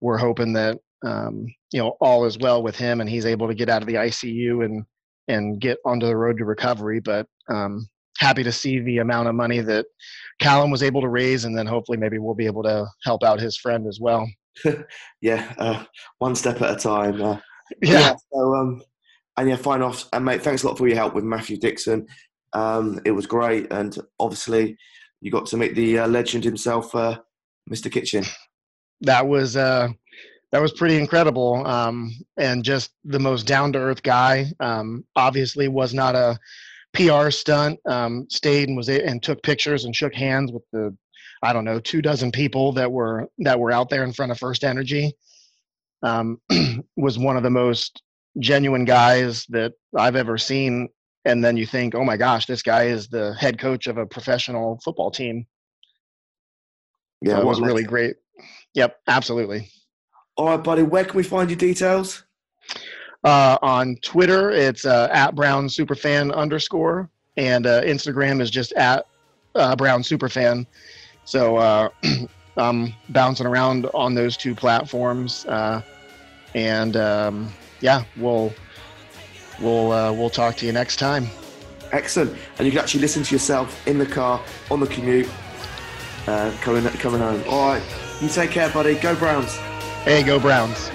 we're 0.00 0.18
hoping 0.18 0.52
that 0.54 0.78
um, 1.04 1.46
you 1.72 1.80
know 1.80 1.96
all 2.00 2.24
is 2.24 2.38
well 2.38 2.62
with 2.62 2.76
him, 2.76 3.00
and 3.00 3.10
he's 3.10 3.26
able 3.26 3.48
to 3.48 3.54
get 3.54 3.68
out 3.68 3.82
of 3.82 3.88
the 3.88 3.94
ICU 3.94 4.64
and 4.64 4.84
and 5.28 5.60
get 5.60 5.78
onto 5.84 6.06
the 6.06 6.16
road 6.16 6.38
to 6.38 6.44
recovery. 6.44 7.00
But 7.00 7.26
um, 7.48 7.88
happy 8.18 8.44
to 8.44 8.52
see 8.52 8.80
the 8.80 8.98
amount 8.98 9.28
of 9.28 9.34
money 9.34 9.60
that 9.60 9.86
Callum 10.40 10.70
was 10.70 10.82
able 10.82 11.00
to 11.00 11.08
raise, 11.08 11.44
and 11.44 11.56
then 11.56 11.66
hopefully 11.66 11.98
maybe 11.98 12.18
we'll 12.18 12.34
be 12.34 12.46
able 12.46 12.62
to 12.62 12.86
help 13.04 13.24
out 13.24 13.40
his 13.40 13.56
friend 13.56 13.86
as 13.88 13.98
well. 14.00 14.26
yeah, 15.20 15.54
uh, 15.58 15.84
one 16.18 16.34
step 16.34 16.60
at 16.62 16.76
a 16.76 16.76
time. 16.76 17.20
Uh, 17.20 17.38
Yeah, 17.80 18.00
yeah. 18.00 18.14
So 18.32 18.54
um, 18.54 18.82
and 19.36 19.48
yeah, 19.48 19.56
fine 19.56 19.82
off. 19.82 20.08
And 20.12 20.24
mate, 20.24 20.42
thanks 20.42 20.62
a 20.62 20.68
lot 20.68 20.78
for 20.78 20.86
your 20.86 20.96
help 20.96 21.14
with 21.14 21.24
Matthew 21.24 21.56
Dixon. 21.56 22.06
Um, 22.52 23.00
it 23.04 23.12
was 23.12 23.26
great, 23.26 23.72
and 23.72 23.96
obviously 24.18 24.76
you 25.20 25.30
got 25.30 25.46
to 25.46 25.56
meet 25.56 25.74
the 25.74 26.00
uh, 26.00 26.08
legend 26.08 26.44
himself, 26.44 26.94
uh, 26.94 27.18
Mr. 27.70 27.90
Kitchen. 27.90 28.24
that 29.02 29.26
was 29.26 29.56
uh, 29.56 29.88
that 30.50 30.60
was 30.60 30.72
pretty 30.72 30.98
incredible, 30.98 31.66
um, 31.66 32.12
and 32.36 32.64
just 32.64 32.90
the 33.04 33.20
most 33.20 33.46
down 33.46 33.72
to 33.72 33.78
earth 33.78 34.02
guy. 34.02 34.46
Um, 34.60 35.04
obviously, 35.16 35.68
was 35.68 35.94
not 35.94 36.14
a 36.14 36.38
PR 36.92 37.30
stunt. 37.30 37.80
Um, 37.86 38.26
stayed 38.28 38.68
and 38.68 38.76
was 38.76 38.88
and 38.88 39.22
took 39.22 39.42
pictures 39.42 39.84
and 39.84 39.96
shook 39.96 40.14
hands 40.14 40.52
with 40.52 40.64
the 40.72 40.94
I 41.42 41.52
don't 41.52 41.64
know 41.64 41.80
two 41.80 42.02
dozen 42.02 42.30
people 42.30 42.72
that 42.72 42.90
were 42.90 43.28
that 43.38 43.58
were 43.58 43.72
out 43.72 43.90
there 43.90 44.04
in 44.04 44.12
front 44.12 44.32
of 44.32 44.38
First 44.38 44.64
Energy. 44.64 45.12
Um, 46.02 46.40
was 46.96 47.18
one 47.18 47.36
of 47.36 47.42
the 47.42 47.50
most 47.50 48.02
genuine 48.38 48.84
guys 48.84 49.46
that 49.50 49.72
I've 49.96 50.16
ever 50.16 50.38
seen. 50.38 50.88
And 51.24 51.44
then 51.44 51.56
you 51.56 51.66
think, 51.66 51.94
oh 51.94 52.04
my 52.04 52.16
gosh, 52.16 52.46
this 52.46 52.62
guy 52.62 52.84
is 52.84 53.08
the 53.08 53.34
head 53.34 53.58
coach 53.58 53.86
of 53.86 53.98
a 53.98 54.06
professional 54.06 54.80
football 54.84 55.10
team. 55.10 55.46
Yeah, 57.20 57.36
So 57.36 57.42
it 57.42 57.46
was 57.46 57.58
a 57.60 57.62
really 57.62 57.84
great. 57.84 58.16
Yep, 58.74 58.96
absolutely. 59.06 59.68
All 60.36 60.46
right, 60.46 60.62
buddy. 60.62 60.82
Where 60.82 61.04
can 61.04 61.16
we 61.16 61.22
find 61.22 61.48
your 61.48 61.58
details? 61.58 62.24
Uh, 63.22 63.56
on 63.62 63.96
Twitter, 64.02 64.50
it's 64.50 64.84
uh, 64.84 65.08
at 65.12 65.36
Brown 65.36 65.68
Superfan 65.68 66.34
underscore, 66.34 67.08
and 67.36 67.66
uh, 67.66 67.82
Instagram 67.82 68.40
is 68.40 68.50
just 68.50 68.72
at 68.72 69.06
uh, 69.54 69.76
Brown 69.76 70.02
Superfan. 70.02 70.66
So 71.24 71.56
uh, 71.56 71.88
I'm 72.56 72.92
bouncing 73.08 73.46
around 73.46 73.86
on 73.94 74.14
those 74.14 74.36
two 74.36 74.54
platforms, 74.54 75.46
uh, 75.46 75.82
and 76.54 76.96
um, 76.96 77.52
yeah, 77.80 78.04
we'll 78.16 78.52
we'll 79.60 79.92
uh, 79.92 80.12
we'll 80.12 80.30
talk 80.30 80.56
to 80.56 80.66
you 80.66 80.72
next 80.72 80.96
time. 80.96 81.28
Excellent. 81.92 82.36
And 82.58 82.66
you 82.66 82.72
can 82.72 82.80
actually 82.80 83.00
listen 83.00 83.22
to 83.22 83.34
yourself 83.34 83.86
in 83.86 83.98
the 83.98 84.06
car 84.06 84.42
on 84.70 84.80
the 84.80 84.86
commute, 84.86 85.28
uh, 86.26 86.54
coming 86.60 86.84
coming 86.98 87.20
home. 87.20 87.42
All 87.48 87.68
right. 87.68 87.82
You 88.20 88.28
take 88.28 88.50
care, 88.50 88.70
buddy. 88.70 88.94
Go 88.94 89.14
Browns. 89.16 89.56
Hey, 90.04 90.22
go 90.22 90.40
Browns! 90.40 90.90